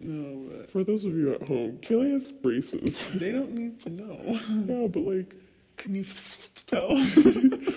No, 0.00 0.48
but 0.50 0.70
For 0.70 0.82
those 0.82 1.04
of 1.04 1.14
you 1.14 1.34
at 1.34 1.42
home, 1.42 1.78
Kelly 1.82 2.12
has 2.12 2.32
braces. 2.32 3.04
they 3.14 3.32
don't 3.32 3.52
need 3.52 3.78
to 3.80 3.90
know. 3.90 4.18
yeah, 4.66 4.86
but 4.86 5.00
like. 5.00 5.34
Can 5.76 5.94
you 5.94 6.04
tell? 6.66 6.90
okay, 7.00 7.72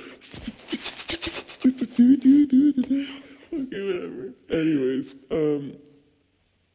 whatever. 3.54 4.34
Anyways, 4.50 5.16
um, 5.32 5.78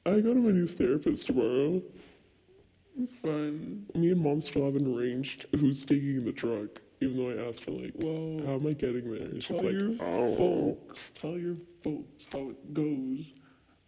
I 0.06 0.20
go 0.20 0.32
to 0.32 0.40
my 0.40 0.52
new 0.52 0.66
therapist 0.66 1.26
tomorrow. 1.26 1.82
Fun. 3.22 3.84
Me 3.94 4.10
and 4.10 4.20
mom 4.22 4.40
still 4.40 4.64
haven't 4.64 4.86
arranged 4.86 5.44
who's 5.60 5.84
taking 5.84 6.24
the 6.24 6.32
truck, 6.32 6.80
even 7.00 7.16
though 7.18 7.30
I 7.30 7.48
asked 7.48 7.64
her 7.64 7.72
like, 7.72 7.92
Well, 7.94 8.44
how 8.46 8.54
am 8.54 8.66
I 8.66 8.72
getting 8.72 9.12
there? 9.12 9.40
She's 9.40 9.46
Tell 9.46 9.62
like, 9.64 9.72
your 9.72 9.90
oh, 10.00 10.34
folks. 10.36 11.10
Tell 11.14 11.38
your 11.38 11.56
folks 11.84 12.26
how 12.32 12.50
it 12.50 12.74
goes. 12.74 13.26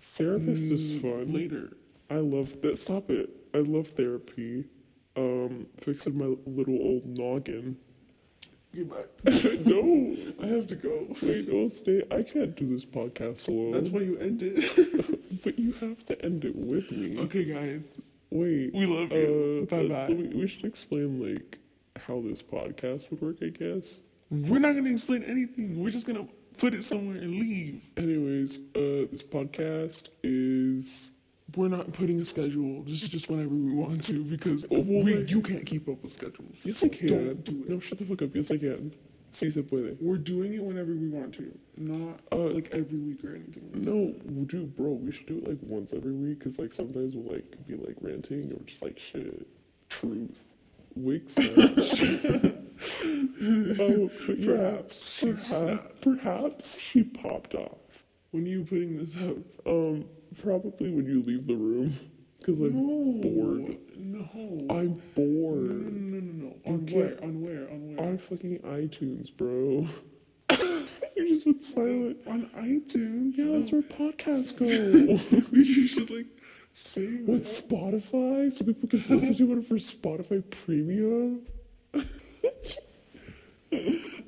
Therapist 0.01 0.71
is 0.71 0.91
Mm, 0.93 1.01
fun. 1.03 1.33
Later. 1.33 1.77
I 2.11 2.17
love 2.17 2.61
that. 2.63 2.79
Stop 2.79 3.11
it. 3.11 3.31
I 3.55 3.59
love 3.59 3.89
therapy. 3.89 4.65
Um, 5.17 5.67
fixing 5.81 6.17
my 6.17 6.35
little 6.47 6.79
old 6.81 7.19
noggin. 7.19 7.77
Goodbye. 8.75 9.05
no, 9.65 10.17
I 10.41 10.47
have 10.47 10.67
to 10.69 10.77
go. 10.77 11.07
wait, 11.23 11.53
no, 11.53 11.69
stay. 11.69 12.03
I 12.11 12.23
can't 12.23 12.55
do 12.55 12.69
this 12.69 12.85
podcast 12.85 13.49
alone. 13.49 13.73
That's 13.73 13.89
why 13.89 14.01
you 14.03 14.17
end 14.19 14.43
it. 14.43 15.17
But 15.43 15.59
you 15.59 15.73
have 15.75 16.05
to 16.07 16.23
end 16.25 16.45
it 16.45 16.55
with 16.55 16.91
me. 16.91 17.19
okay, 17.21 17.45
guys. 17.45 17.93
Wait. 18.31 18.75
We 18.75 18.85
love 18.85 19.11
you. 19.11 19.67
Uh, 19.71 19.75
Bye-bye. 19.75 20.09
We, 20.13 20.29
we 20.41 20.47
should 20.47 20.65
explain 20.67 21.19
like 21.21 21.59
how 21.97 22.21
this 22.21 22.43
podcast 22.43 23.11
would 23.11 23.23
work, 23.23 23.37
I 23.43 23.47
guess. 23.49 24.01
We're 24.31 24.59
not 24.59 24.75
gonna 24.75 24.91
explain 24.91 25.23
anything. 25.23 25.81
We're 25.83 25.91
just 25.91 26.07
gonna 26.07 26.27
put 26.61 26.75
it 26.75 26.85
somewhere 26.85 27.17
and 27.17 27.31
leave. 27.35 27.83
Anyways, 27.97 28.59
uh, 28.77 29.09
this 29.11 29.23
podcast 29.23 30.09
is 30.23 31.11
We're 31.57 31.69
not 31.69 31.93
putting 31.93 32.21
a 32.21 32.25
schedule. 32.25 32.83
This 32.83 33.03
is 33.03 33.09
just 33.09 33.29
whenever 33.31 33.55
we 33.55 33.73
want 33.73 34.05
to 34.05 34.23
because 34.23 34.65
Oh, 34.71 34.81
well, 34.81 35.03
we, 35.05 35.25
you 35.25 35.41
can't 35.41 35.65
keep 35.65 35.89
up 35.89 36.03
with 36.03 36.13
schedules. 36.13 36.59
yes, 36.63 36.85
I 36.85 36.89
can. 36.89 37.07
Don't 37.07 37.45
do 37.45 37.63
it. 37.63 37.69
No, 37.71 37.81
shut 37.81 37.99
the 37.99 38.05
fuck 38.05 38.23
up. 38.23 38.35
Yes, 38.35 38.51
I 38.51 38.59
can. 38.59 38.93
Si 39.33 39.51
se 39.51 39.63
puede. 39.63 39.97
We're 40.01 40.19
doing 40.19 40.55
it 40.55 40.63
whenever 40.63 40.93
we 40.93 41.09
want 41.09 41.33
to, 41.35 41.57
not 41.77 42.21
Uh, 42.33 42.49
like 42.53 42.69
every 42.73 42.99
week 42.99 43.25
or 43.25 43.37
anything. 43.37 43.71
No, 43.75 44.13
dude, 44.47 44.77
bro, 44.77 44.91
we 44.91 45.13
should 45.13 45.27
do 45.27 45.39
it 45.39 45.49
like 45.49 45.59
once 45.63 45.93
every 45.93 46.13
week 46.13 46.41
because 46.41 46.59
like 46.59 46.73
sometimes 46.73 47.15
we'll 47.15 47.33
like 47.35 47.47
be 47.67 47.77
like 47.77 47.95
ranting 48.01 48.53
or 48.53 48.61
just 48.67 48.83
like 48.83 48.99
shit, 48.99 49.47
truth, 49.89 50.37
snatch. 51.29 52.03
oh, 53.05 54.11
but 54.27 54.39
yeah, 54.39 54.57
Perhaps 54.57 55.21
perhaps, 55.21 55.83
perhaps 56.01 56.79
she 56.79 57.03
popped 57.03 57.55
off. 57.55 57.79
When 58.31 58.45
are 58.45 58.49
you 58.49 58.65
putting 58.65 58.99
this 58.99 59.17
up? 59.17 59.37
Um, 59.67 60.05
probably 60.41 60.91
when 60.91 61.07
you 61.07 61.23
leave 61.23 61.47
the 61.47 61.57
room 61.57 61.99
because 62.39 62.61
I'm 62.61 63.21
bored. 63.21 63.79
No. 63.97 64.67
I'm 64.71 65.03
bored. 65.15 65.93
no, 65.93 66.19
no, 66.19 66.21
no, 66.21 66.47
no. 66.47 66.55
On 66.67 66.87
where? 66.87 67.23
On 67.23 67.43
where? 67.43 67.71
On 67.71 67.97
where? 67.97 68.07
On 68.07 68.19
fucking 68.19 68.59
iTunes, 68.61 69.37
bro. 69.37 69.87
you 71.17 71.29
just 71.29 71.47
went 71.47 71.63
silent. 71.63 72.19
On 72.27 72.47
iTunes. 72.57 73.37
Yeah, 73.37 73.59
that's 73.59 73.73
where 73.73 73.83
podcasts 73.83 74.57
go. 74.57 74.67
you 75.53 75.87
should 75.87 76.11
like 76.11 76.27
save 76.73 77.27
With. 77.27 77.47
Spotify, 77.47 78.53
so 78.53 78.65
people 78.65 78.89
can 78.89 79.05
listen 79.09 79.35
to 79.37 79.59
it 79.59 79.67
for 79.67 79.75
Spotify 79.75 80.43
Premium. 80.65 81.43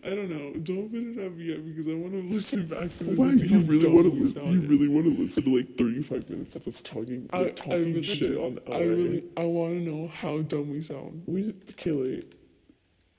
I 0.04 0.10
don't 0.10 0.30
know. 0.30 0.52
Don't 0.62 0.88
put 0.90 1.00
it 1.00 1.26
up 1.26 1.32
yet 1.38 1.64
because 1.64 1.86
I 1.88 1.94
want 1.94 2.12
to 2.12 2.22
listen 2.34 2.66
back 2.66 2.96
to 2.98 3.04
this. 3.04 3.16
Why 3.18 3.30
you 3.32 3.60
really 3.60 3.88
want 3.88 4.06
to 4.12 4.20
listen? 4.20 4.52
You 4.52 4.60
really 4.68 4.88
want 4.88 5.06
to 5.16 5.20
listen 5.22 5.42
to 5.44 5.56
like 5.56 5.76
thirty-five 5.76 6.28
minutes 6.30 6.54
of 6.56 6.66
us 6.68 6.80
talking, 6.80 7.28
I, 7.32 7.38
like, 7.38 7.46
I 7.48 7.50
talking 7.64 7.84
really 7.94 8.02
shit 8.02 8.32
do. 8.32 8.42
on 8.44 8.58
LA? 8.68 8.76
I 8.76 8.80
really, 8.82 9.24
I 9.36 9.44
want 9.44 9.72
to 9.74 9.80
know 9.90 10.08
how 10.08 10.38
dumb 10.42 10.70
we 10.70 10.82
sound. 10.82 11.22
we 11.26 11.52
Kelly, 11.76 12.24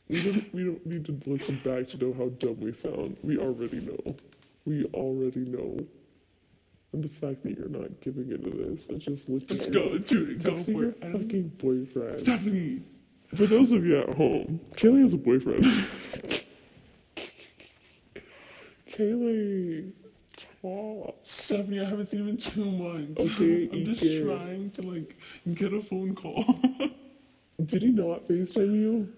we 0.10 0.22
don't 0.24 0.54
we 0.54 0.64
don't 0.64 0.86
need 0.86 1.06
to 1.06 1.20
listen 1.26 1.60
back 1.64 1.88
to 1.90 1.98
know 1.98 2.14
how 2.18 2.30
dumb 2.30 2.60
we 2.60 2.72
sound. 2.74 3.18
We 3.24 3.38
already 3.38 3.80
know. 3.82 4.16
We 4.66 4.86
already 4.94 5.42
know. 5.46 5.86
And 6.94 7.04
the 7.04 7.10
fact 7.10 7.44
that 7.44 7.58
you're 7.58 7.70
not 7.70 8.00
giving 8.02 8.30
into 8.32 8.50
this 8.52 8.88
and 8.88 9.02
just 9.02 9.28
looking 9.28 9.48
Just 9.48 9.72
go, 9.72 9.98
do 9.98 10.26
it. 10.26 10.44
Go 10.44 10.56
for 10.58 10.72
your 10.72 10.90
it. 10.90 10.98
I 11.02 11.08
don't- 11.08 11.22
fucking 11.24 11.48
boyfriend. 11.58 12.20
Stephanie. 12.20 12.82
For 13.36 13.48
those 13.48 13.72
of 13.72 13.86
you 13.86 14.00
at 14.00 14.10
home, 14.16 14.60
Kaylee 14.76 15.02
has 15.02 15.14
a 15.14 15.18
boyfriend. 15.18 15.66
Kaylee. 18.92 19.92
Stephanie, 21.24 21.82
I 21.82 21.86
haven't 21.86 22.10
seen 22.10 22.22
him 22.22 22.30
in 22.30 22.38
two 22.38 22.64
months. 22.64 23.22
Okay, 23.22 23.70
I'm 23.72 23.86
just 23.86 24.02
trying 24.24 24.72
to 24.72 24.82
like 24.82 25.18
get 25.54 25.74
a 25.74 25.82
phone 25.82 26.16
call. 26.16 26.46
Did 27.66 27.82
he 27.82 27.90
not 27.90 28.28
FaceTime 28.28 28.74
you? 28.74 29.12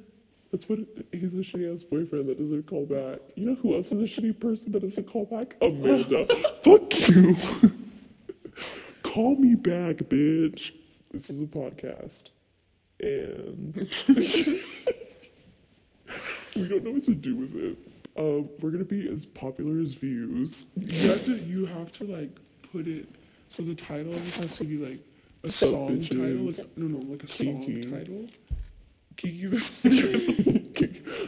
That's 0.51 0.67
what 0.69 0.79
he's 1.11 1.33
a 1.33 1.37
shitty 1.37 1.73
ass 1.73 1.83
boyfriend 1.83 2.29
that 2.29 2.39
doesn't 2.39 2.67
call 2.67 2.85
back. 2.85 3.19
You 3.35 3.47
know 3.47 3.55
who 3.55 3.75
else 3.75 3.91
is 3.91 3.91
a 3.91 4.21
shitty 4.21 4.39
person 4.39 4.71
that 4.71 4.81
doesn't 4.81 5.07
call 5.07 5.25
back? 5.25 5.55
Amanda. 5.61 6.25
Fuck 6.63 7.09
you. 7.09 7.35
call 9.03 9.35
me 9.35 9.55
back, 9.55 9.97
bitch. 9.97 10.71
This 11.11 11.29
is 11.29 11.41
a 11.41 11.45
podcast. 11.45 12.29
And 12.99 13.75
we 16.55 16.67
don't 16.67 16.83
know 16.83 16.91
what 16.91 17.03
to 17.03 17.13
do 17.15 17.35
with 17.35 17.55
it. 17.55 17.77
Um, 18.17 18.49
we're 18.61 18.71
gonna 18.71 18.85
be 18.85 19.09
as 19.09 19.25
popular 19.25 19.81
as 19.81 19.93
views. 19.93 20.65
You 20.77 21.09
have 21.09 21.25
to 21.25 21.35
you 21.37 21.65
have 21.65 21.91
to 21.93 22.05
like 22.05 22.29
put 22.71 22.87
it 22.87 23.07
so 23.49 23.63
the 23.63 23.75
title 23.75 24.13
has 24.13 24.55
to 24.55 24.63
be 24.63 24.77
like 24.77 24.99
a 25.43 25.47
Sup, 25.47 25.69
song 25.69 26.01
title. 26.01 26.17
bitches. 26.19 26.59
Like, 26.59 26.77
no, 26.77 26.85
no, 26.87 26.99
like 27.11 27.23
a 27.23 27.27
song 27.27 27.81
title. 27.91 28.25
Kiki's 29.17 29.71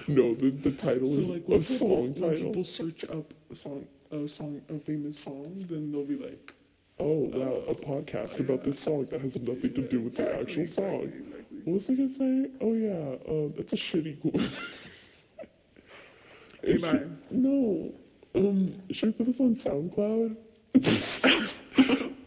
no, 0.08 0.34
the, 0.36 0.50
the 0.62 0.72
title 0.72 1.06
So 1.08 1.20
is 1.20 1.30
like 1.30 1.44
a 1.48 1.52
when 1.52 1.62
people, 1.62 1.78
song 1.78 2.02
when 2.04 2.14
title. 2.14 2.32
people 2.48 2.64
search 2.64 3.04
up 3.06 3.34
a 3.52 3.56
song, 3.56 3.86
a 4.12 4.28
song, 4.28 4.62
a 4.70 4.78
famous 4.80 5.18
song, 5.20 5.66
then 5.70 5.92
they'll 5.92 6.04
be 6.06 6.18
like, 6.18 6.54
Oh 7.00 7.30
wow, 7.34 7.64
a 7.70 7.76
podcast 7.76 8.40
about 8.40 8.64
this 8.64 8.80
song 8.80 9.06
that 9.12 9.22
has 9.22 9.38
nothing 9.40 9.74
to 9.76 9.82
do 9.88 10.02
with 10.02 10.16
the 10.18 10.34
actual 10.40 10.68
song. 10.68 11.12
What 11.68 11.74
was 11.74 11.90
I 11.90 11.96
gonna 11.96 12.10
say? 12.10 12.50
Oh 12.62 12.74
yeah, 12.76 13.18
um, 13.28 13.54
that's 13.58 13.74
a 13.74 13.76
shitty 13.76 14.22
cool. 14.22 14.40
Hey, 16.64 16.78
bye. 16.78 17.04
No, 17.30 17.94
um, 18.36 18.74
should 18.90 19.10
we 19.10 19.14
put 19.14 19.26
this 19.28 19.40
on 19.40 19.54
SoundCloud? 19.54 20.36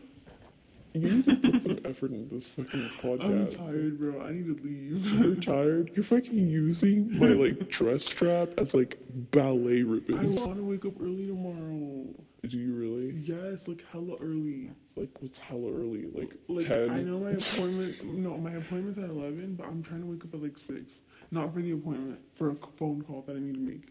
you 0.92 1.00
need 1.00 1.24
to 1.24 1.36
put 1.36 1.62
some 1.62 1.78
effort 1.84 2.12
into 2.12 2.34
this 2.34 2.46
fucking 2.46 2.90
podcast. 3.02 3.58
"I'm 3.60 3.66
tired, 3.66 3.98
bro. 3.98 4.20
I 4.22 4.32
need 4.32 4.44
to 4.44 4.62
leave." 4.62 5.06
You're 5.20 5.34
tired. 5.34 5.90
You're 5.94 6.04
fucking 6.04 6.48
using 6.48 7.18
my 7.18 7.28
like 7.28 7.68
dress 7.70 8.04
strap 8.04 8.50
as 8.58 8.74
like 8.74 8.98
ballet 9.30 9.82
ribbons. 9.82 10.42
I 10.42 10.46
want 10.46 10.58
to 10.58 10.64
wake 10.64 10.84
up 10.84 11.00
early 11.00 11.26
tomorrow. 11.26 12.04
Do 12.46 12.56
you 12.56 12.72
really? 12.74 13.12
Yes, 13.20 13.68
like 13.68 13.84
hella 13.92 14.16
early. 14.20 14.70
Like 14.96 15.10
what's 15.20 15.38
hella 15.38 15.70
early? 15.72 16.06
Like, 16.12 16.34
Like 16.48 16.66
ten? 16.66 16.90
I 16.90 17.02
know 17.02 17.18
my 17.18 17.32
appointment. 17.32 18.02
No, 18.04 18.36
my 18.38 18.52
appointment's 18.52 18.98
at 18.98 19.10
eleven, 19.10 19.54
but 19.56 19.66
I'm 19.66 19.82
trying 19.82 20.00
to 20.00 20.06
wake 20.06 20.24
up 20.24 20.32
at 20.34 20.42
like 20.42 20.56
six. 20.56 20.90
Not 21.30 21.52
for 21.52 21.60
the 21.60 21.72
appointment, 21.72 22.18
for 22.34 22.50
a 22.50 22.54
phone 22.76 23.02
call 23.02 23.22
that 23.26 23.36
I 23.36 23.40
need 23.40 23.54
to 23.54 23.60
make. 23.60 23.88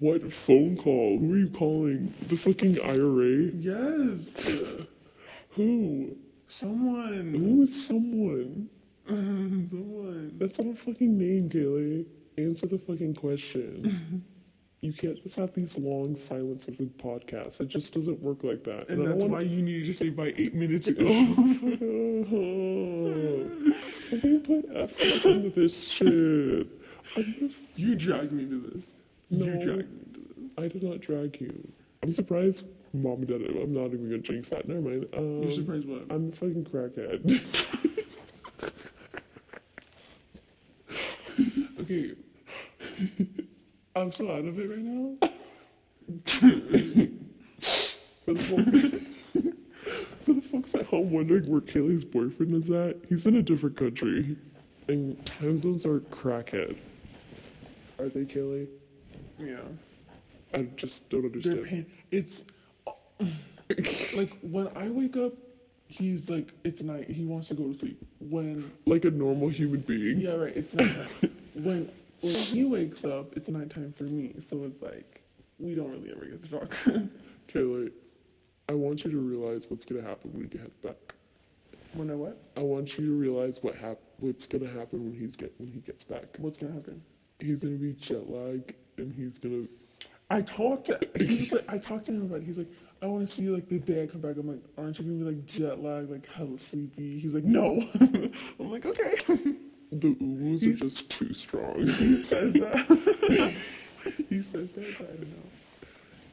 What 0.00 0.32
phone 0.32 0.76
call? 0.76 1.18
Who 1.18 1.34
are 1.34 1.38
you 1.38 1.50
calling? 1.50 2.12
The 2.28 2.36
fucking 2.36 2.80
IRA? 2.82 3.52
Yes, 3.54 4.34
Who? 5.50 6.16
someone, 6.48 7.34
Who 7.34 7.62
is 7.62 7.86
someone? 7.86 8.68
someone. 9.06 10.32
That's 10.38 10.58
not 10.58 10.68
a 10.72 10.74
fucking 10.74 11.16
name, 11.18 11.48
Kaylee. 11.50 12.06
Answer 12.38 12.66
the 12.66 12.78
fucking 12.78 13.14
question. 13.14 14.24
you 14.80 14.92
can't 14.92 15.20
just 15.22 15.36
have 15.36 15.52
these 15.54 15.76
long 15.76 16.14
silences 16.14 16.78
in 16.80 16.90
podcasts. 16.90 17.60
It 17.60 17.68
just 17.68 17.92
doesn't 17.92 18.20
work 18.20 18.44
like 18.44 18.62
that. 18.64 18.88
And 18.88 19.02
I 19.02 19.06
don't 19.06 19.18
that's 19.18 19.30
why 19.30 19.40
you 19.40 19.62
needed 19.62 19.86
to 19.86 19.94
say 19.94 20.10
by 20.10 20.32
eight 20.36 20.54
minutes 20.54 20.86
ago. 20.86 21.04
Me 24.22 24.38
put 24.38 24.64
effort 24.74 25.24
into 25.24 25.50
this 25.50 25.88
shit. 25.88 26.68
You 27.76 27.94
dragged 27.96 28.32
me 28.32 28.46
to 28.46 28.60
this. 28.72 28.84
No. 29.30 29.46
You 29.46 29.52
dragged 29.64 29.90
me 29.90 29.98
to 30.14 30.20
this. 30.20 30.50
I 30.56 30.68
did 30.68 30.82
not 30.82 31.00
drag 31.00 31.40
you. 31.40 31.68
I'm 32.02 32.12
surprised 32.12 32.66
mom 32.94 33.18
and 33.22 33.28
dad. 33.28 33.42
I'm 33.42 33.72
not 33.72 33.86
even 33.86 34.08
gonna 34.08 34.18
jinx 34.18 34.48
that. 34.50 34.68
Never 34.68 34.80
mind. 34.80 35.06
Um, 35.16 35.42
You're 35.42 35.50
surprised 35.50 35.86
what? 35.86 36.02
I'm 36.10 36.28
a 36.28 36.32
fucking 36.32 36.64
crackhead. 36.64 37.74
Okay. 41.80 42.12
I'm 43.98 44.12
so 44.12 44.30
out 44.30 44.44
of 44.44 44.58
it 44.58 44.70
right 44.70 44.78
now. 44.78 45.16
for, 48.24 48.32
the 48.32 48.42
folks, 48.42 48.72
for 50.24 50.32
the 50.32 50.40
folks 50.40 50.74
at 50.74 50.86
home 50.86 51.10
wondering 51.10 51.50
where 51.50 51.60
Kaylee's 51.60 52.04
boyfriend 52.04 52.54
is 52.54 52.70
at, 52.70 52.96
he's 53.08 53.26
in 53.26 53.36
a 53.36 53.42
different 53.42 53.76
country, 53.76 54.36
and 54.86 55.24
time 55.26 55.58
zones 55.58 55.84
are 55.84 56.00
crackhead. 56.00 56.76
Are 57.98 58.08
they, 58.08 58.24
Kaylee? 58.24 58.68
Yeah. 59.38 59.56
I 60.54 60.62
just 60.76 61.08
don't 61.10 61.24
understand. 61.24 61.58
They're 61.58 61.64
pain. 61.64 61.86
It's 62.10 62.42
like 64.14 64.38
when 64.42 64.68
I 64.76 64.88
wake 64.88 65.16
up, 65.16 65.32
he's 65.88 66.30
like, 66.30 66.52
it's 66.64 66.82
night. 66.82 67.10
He 67.10 67.24
wants 67.24 67.48
to 67.48 67.54
go 67.54 67.64
to 67.64 67.74
sleep. 67.74 68.00
When 68.20 68.70
like 68.86 69.04
a 69.04 69.10
normal 69.10 69.48
human 69.48 69.80
being. 69.80 70.20
yeah, 70.20 70.32
right. 70.32 70.56
It's 70.56 70.72
nighttime. 70.72 71.36
when 71.54 71.90
when 72.20 72.34
he 72.34 72.64
wakes 72.64 73.04
up, 73.04 73.36
it's 73.36 73.48
nighttime 73.48 73.92
for 73.92 74.04
me. 74.04 74.34
So 74.48 74.64
it's 74.64 74.82
like 74.82 75.22
we 75.58 75.74
don't 75.74 75.90
really 75.90 76.10
ever 76.10 76.24
get 76.24 76.42
to 76.44 76.50
talk. 76.50 76.70
Kaylee, 77.48 77.92
I 78.68 78.72
want 78.74 79.04
you 79.04 79.10
to 79.10 79.18
realize 79.18 79.66
what's 79.70 79.84
gonna 79.84 80.02
happen 80.02 80.32
when 80.32 80.42
you 80.42 80.48
get 80.48 80.82
back. 80.82 81.14
when 81.94 82.10
I 82.10 82.14
what? 82.14 82.40
I 82.56 82.60
want 82.60 82.98
you 82.98 83.06
to 83.06 83.12
realize 83.12 83.62
what 83.62 83.74
hap- 83.74 84.00
what's 84.18 84.46
gonna 84.46 84.68
happen 84.68 85.04
when 85.04 85.14
he's 85.14 85.36
get 85.36 85.52
when 85.58 85.68
he 85.68 85.80
gets 85.80 86.04
back. 86.04 86.36
What's 86.38 86.58
gonna 86.58 86.74
happen? 86.74 87.02
He's 87.40 87.62
gonna 87.62 87.76
be 87.76 87.92
jet 87.94 88.28
lagged, 88.28 88.74
and 88.98 89.12
he's 89.14 89.38
gonna. 89.38 89.64
I 90.30 90.42
talked 90.42 90.86
to 90.86 90.98
he's 91.16 91.52
like 91.52 91.64
I 91.68 91.78
talked 91.78 92.04
to 92.06 92.12
him 92.12 92.22
about 92.22 92.42
it. 92.42 92.44
He's 92.44 92.58
like, 92.58 92.70
I 93.00 93.06
want 93.06 93.26
to 93.26 93.32
see 93.32 93.42
you 93.42 93.54
like 93.54 93.68
the 93.68 93.78
day 93.78 94.02
I 94.02 94.06
come 94.06 94.20
back. 94.20 94.36
I'm 94.36 94.46
like, 94.48 94.62
aren't 94.76 94.98
you 94.98 95.04
gonna 95.04 95.18
be 95.18 95.24
like 95.24 95.46
jet 95.46 95.82
lag, 95.82 96.10
like 96.10 96.26
hella 96.26 96.58
sleepy? 96.58 97.18
He's 97.18 97.32
like, 97.32 97.44
no. 97.44 97.88
I'm 98.00 98.70
like, 98.70 98.84
okay. 98.84 99.14
The 99.90 100.14
oohs 100.16 100.62
are 100.68 100.78
just 100.78 101.10
too 101.10 101.32
strong. 101.32 101.80
he 101.86 102.22
says 102.22 102.52
that. 102.54 103.54
he 104.28 104.42
says 104.42 104.72
that, 104.72 104.94
but 104.98 105.06
I 105.08 105.12
don't 105.16 105.30
know. 105.30 105.42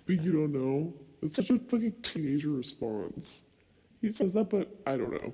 but 0.05 0.21
you 0.21 0.31
don't 0.33 0.51
know. 0.53 0.93
It's 1.21 1.35
such 1.35 1.49
a 1.49 1.57
fucking 1.59 1.93
teenager 2.01 2.49
response. 2.49 3.43
He 4.01 4.11
says 4.11 4.33
that, 4.33 4.49
but 4.49 4.69
I 4.85 4.97
don't 4.97 5.11
know. 5.11 5.33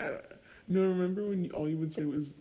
I 0.00 0.04
don't- 0.08 0.24
No, 0.68 0.80
remember 0.82 1.24
when 1.24 1.44
you, 1.44 1.50
all 1.50 1.68
you 1.68 1.76
would 1.76 1.92
say 1.92 2.04
was, 2.04 2.34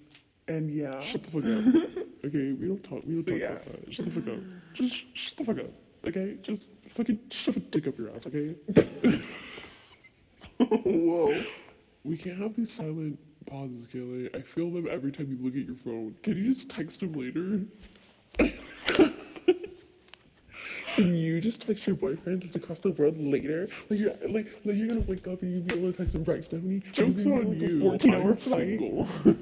and 0.48 0.72
yeah. 0.72 1.00
Shut 1.02 1.24
the 1.24 1.32
fuck 1.32 1.44
up. 1.44 2.06
Okay, 2.26 2.52
we 2.54 2.68
don't 2.68 2.84
talk. 2.84 3.04
We 3.06 3.16
don't 3.16 3.24
So, 3.26 3.32
talk 3.32 3.40
yeah. 3.40 3.48
about 3.52 3.66
that. 3.86 3.94
Shut 3.94 4.06
the 4.06 4.12
fuck 4.22 4.28
up. 4.34 4.40
Just 4.74 4.94
sh- 4.96 5.04
shut 5.14 5.38
the 5.38 5.46
fuck 5.46 5.60
up. 5.60 5.72
Okay, 6.08 6.38
just 6.42 6.72
fucking 6.96 7.20
shove 7.30 7.58
a 7.58 7.60
dick 7.60 7.88
up 7.88 7.98
your 7.98 8.10
ass. 8.16 8.26
Okay. 8.28 8.56
Whoa. 10.60 11.44
We 12.04 12.18
can't 12.18 12.38
have 12.40 12.56
these 12.56 12.72
silent 12.72 13.20
pauses, 13.48 13.88
Kaylee. 13.88 14.36
I 14.36 14.42
feel 14.42 14.70
them 14.70 14.88
every 14.90 15.12
time 15.12 15.30
you 15.32 15.38
look 15.44 15.56
at 15.56 15.66
your 15.66 15.76
phone. 15.76 16.16
Can 16.24 16.38
you 16.38 16.46
just 16.46 16.70
text 16.70 17.02
him 17.02 17.14
later? 17.14 17.62
Can 20.96 21.14
you 21.14 21.40
just 21.40 21.62
text 21.62 21.86
your 21.86 21.96
boyfriend 21.96 22.42
that's 22.42 22.56
across 22.56 22.80
the 22.80 22.92
world 22.92 23.20
later? 23.20 23.68
Like 23.90 24.00
you're 24.00 24.14
like, 24.28 24.48
like 24.66 24.76
you're 24.76 24.88
gonna 24.88 25.02
wake 25.02 25.28
up 25.28 25.42
and 25.44 25.54
you'll 25.54 25.62
be 25.62 25.76
able 25.76 25.92
to 25.92 25.98
text 25.98 26.16
him 26.16 26.24
right, 26.24 26.44
Stephanie. 26.44 26.82
Joke's 26.92 27.26
on 27.28 27.50
like 27.50 27.60
you. 27.60 27.78
A 27.78 27.82
14 27.82 28.14
hour 28.16 28.30
I'm 28.30 28.36
single. 28.36 29.08
I 29.26 29.30
ah, 29.30 29.34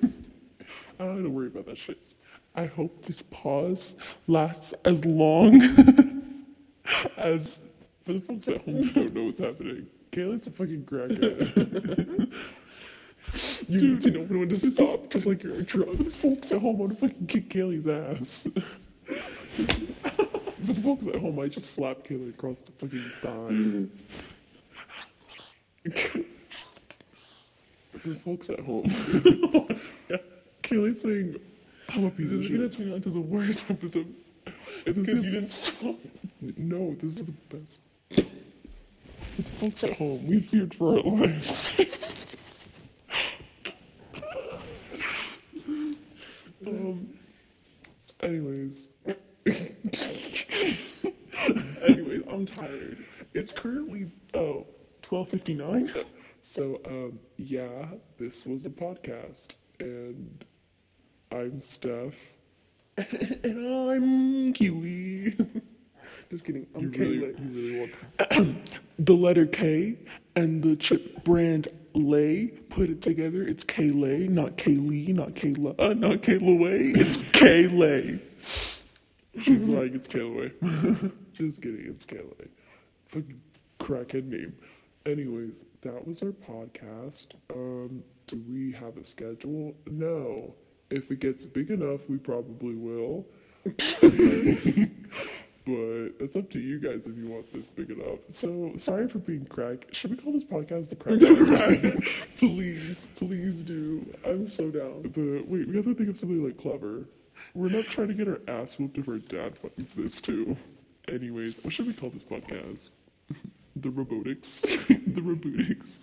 don't 1.00 1.16
have 1.16 1.24
to 1.24 1.30
worry 1.30 1.48
about 1.48 1.66
that 1.68 1.78
shit. 1.78 1.98
I 2.56 2.66
hope 2.66 3.06
this 3.06 3.22
pause 3.22 3.96
lasts 4.28 4.74
as 4.84 5.04
long 5.06 5.62
as 7.18 7.60
For 8.06 8.14
the 8.14 8.20
folks 8.22 8.48
at 8.50 8.62
home 8.62 8.84
who 8.84 8.92
don't 8.92 9.14
know 9.14 9.24
what's 9.24 9.40
happening, 9.40 9.88
Kaylee's 10.12 10.48
a 10.48 10.52
fucking 10.52 10.84
crackhead. 10.84 12.34
You 13.68 13.92
need 13.92 14.02
to 14.02 14.12
know 14.12 14.22
when 14.22 14.50
to 14.50 14.58
stop. 14.72 15.10
just 15.10 15.26
like 15.26 15.44
you're 15.44 15.62
drunk. 15.62 15.98
For 15.98 16.04
the 16.04 16.10
folks 16.10 16.52
at 16.52 16.62
home, 16.62 16.76
I 16.76 16.80
want 16.80 17.00
to 17.00 17.08
fucking 17.08 17.28
kick 17.28 17.50
Kaylee's 17.50 17.88
ass. 17.88 18.48
For 20.66 20.74
the 20.74 20.82
folks 20.82 21.08
at 21.08 21.16
home, 21.16 21.40
I 21.40 21.48
just 21.48 21.74
slap 21.74 22.04
Kaylee 22.08 22.30
across 22.30 22.60
the 22.60 22.72
fucking 22.72 23.12
thigh. 23.22 23.88
For 28.00 28.10
the 28.10 28.16
folks 28.16 28.50
at 28.50 28.60
home, 28.60 28.86
Kaylee's 30.64 31.02
saying, 31.02 31.40
I'm 31.90 32.06
a 32.06 32.10
piece 32.12 32.30
This 32.32 32.40
of 32.40 32.46
is 32.46 32.50
gonna 32.58 32.70
turn 32.70 32.90
out 32.92 32.96
into 32.96 33.10
the 33.12 33.20
worst 33.22 33.64
episode 33.70 34.14
this 34.86 34.96
because 34.96 35.24
you 35.24 35.32
didn't 35.32 35.50
stop. 35.50 35.96
No, 36.58 36.96
this 37.00 37.20
is 37.20 37.26
the 37.26 37.32
best. 37.50 37.82
For 38.10 39.42
the 39.42 39.50
folks 39.50 39.84
at 39.84 39.92
home, 39.92 40.26
we 40.28 40.40
feared 40.40 40.74
for 40.74 40.98
our 40.98 41.04
lives. 41.04 41.70
um. 46.66 47.08
Anyways, 48.26 48.88
Anyways, 51.86 52.24
I'm 52.28 52.44
tired. 52.48 52.98
It's 53.36 53.52
currently 53.52 54.12
oh, 54.34 54.66
12:59. 55.04 56.06
so 56.42 56.82
um, 56.88 57.20
yeah, 57.38 57.86
this 58.18 58.44
was 58.48 58.66
a 58.66 58.72
podcast, 58.72 59.50
and 59.80 60.44
I'm 61.32 61.60
Steph. 61.60 62.16
and 62.98 63.92
I'm 63.92 64.54
Kiwi. 64.54 65.38
Just 66.32 66.46
kidding. 66.46 66.66
I'm 66.74 66.82
You 66.82 66.90
Kayla. 66.90 66.98
really, 66.98 67.36
you 67.38 67.50
really 67.78 67.94
want. 68.32 68.74
the 69.00 69.14
letter 69.14 69.46
K 69.46 70.00
and 70.36 70.64
the 70.64 70.76
chip 70.76 71.24
brand 71.24 71.68
Lay 71.96 72.48
put 72.48 72.90
it 72.90 73.02
together. 73.02 73.44
It's 73.44 73.64
K 73.64 73.90
Lay, 73.90 74.28
not 74.28 74.58
Kaylee, 74.58 75.14
not 75.14 75.30
Kayla, 75.34 75.76
uh, 75.80 75.94
not 75.94 76.22
Kayla 76.22 76.60
Way. 76.60 76.92
It's 76.96 77.18
K 77.32 77.68
Lay. 77.68 78.20
She's 79.40 79.68
like, 79.70 79.94
it's 79.94 80.08
Kayla. 80.08 80.52
Just 81.34 81.62
kidding, 81.62 81.86
it's 81.88 82.06
Kayla. 82.06 82.48
Fucking 83.08 83.42
crackhead 83.80 84.26
name. 84.26 84.56
Anyways, 85.06 85.62
that 85.82 86.06
was 86.08 86.22
our 86.22 86.32
podcast. 86.32 87.28
Um, 87.54 88.04
do 88.28 88.44
we 88.50 88.72
have 88.72 88.98
a 88.98 89.04
schedule? 89.04 89.76
No. 89.88 90.56
If 90.90 91.12
it 91.12 91.20
gets 91.20 91.46
big 91.46 91.72
enough, 91.72 92.02
we 92.10 92.18
probably 92.18 92.76
will. 92.76 93.26
but 95.66 96.14
it's 96.20 96.36
up 96.36 96.50
to 96.52 96.60
you 96.60 96.80
guys 96.80 97.08
if 97.08 97.18
you 97.18 97.28
want 97.28 97.52
this 97.52 97.68
big 97.68 97.90
enough. 97.90 98.20
So 98.28 98.74
sorry 98.76 99.08
for 99.08 99.20
being 99.20 99.46
crack. 99.46 99.88
Should 99.92 100.12
we 100.12 100.18
call 100.18 100.32
this 100.34 100.44
podcast 100.44 100.90
the 100.90 100.96
crack? 100.96 101.20
please, 102.38 103.00
please 103.16 103.64
do. 103.64 104.06
I'm 104.24 104.48
so 104.48 104.70
down. 104.70 105.12
The 105.14 105.44
wait, 105.48 105.68
we 105.68 105.76
have 105.76 105.86
to 105.86 105.96
think 105.96 106.10
of 106.10 106.18
something 106.18 106.44
like 106.44 106.58
clever. 106.58 107.06
We're 107.54 107.70
not 107.70 107.86
trying 107.86 108.10
to 108.10 108.14
get 108.14 108.28
our 108.28 108.40
ass 108.48 108.78
whooped 108.78 108.98
if 108.98 109.08
our 109.08 109.18
dad 109.18 109.58
finds 109.58 109.92
this 109.92 110.22
too. 110.22 110.56
Anyways, 111.08 111.64
what 111.64 111.74
should 111.74 111.88
we 111.88 111.94
call 111.94 112.10
this 112.10 112.24
podcast? 112.24 112.90
the 113.76 113.90
robotics, 113.90 114.62
the 114.62 115.22
robotics, 115.22 116.00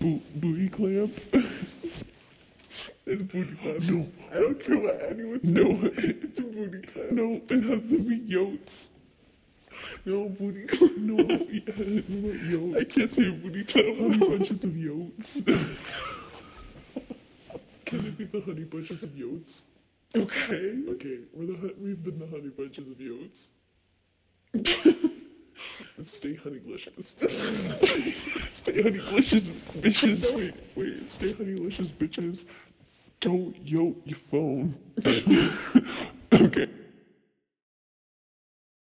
Bo- 0.00 0.22
booty 0.36 0.68
clamp. 0.68 1.12
It's 3.10 3.22
booty 3.24 3.56
clap. 3.56 3.80
No, 3.80 4.06
I 4.30 4.34
don't 4.34 4.60
care 4.60 4.78
what 4.78 5.02
anyone 5.10 5.40
says. 5.40 5.50
No, 5.50 5.80
it's 5.82 6.38
a 6.38 6.42
booty 6.42 6.86
clap. 6.86 7.10
no, 7.10 7.40
it 7.48 7.62
has 7.64 7.88
to 7.90 7.98
be 7.98 8.20
yotes. 8.20 8.86
No 10.04 10.28
booty 10.28 10.64
clap. 10.66 10.92
No, 10.96 11.16
yeah, 11.18 11.74
yotes? 11.74 12.76
I 12.76 12.84
can't 12.84 13.12
say 13.12 13.30
booty 13.30 13.64
clap. 13.64 13.84
honey 13.84 14.16
bunches 14.16 14.62
of 14.62 14.70
yotes. 14.70 15.44
Can 17.86 18.06
it 18.06 18.16
be 18.16 18.24
the 18.26 18.40
honey 18.42 18.62
bunches 18.62 19.02
of 19.02 19.10
yotes? 19.10 19.62
Okay. 20.14 20.76
Okay, 20.90 21.18
we're 21.34 21.46
the 21.46 21.74
we've 21.82 22.04
been 22.04 22.20
the 22.20 22.28
honey 22.28 22.50
bunches 22.50 22.86
of 22.86 22.98
yotes. 22.98 23.48
Stay 26.00 26.34
honeylicious. 26.36 27.16
Stay 28.54 28.82
honeylicious, 28.82 29.50
bitches. 29.80 30.32
No, 30.32 30.38
Wait, 30.38 30.54
wait, 30.76 31.10
stay 31.10 31.32
honeylicious, 31.34 31.90
bitches. 31.92 32.44
Don't 33.20 33.54
yoke 33.68 33.98
your 34.06 34.18
phone. 34.18 34.74
okay. 36.32 36.68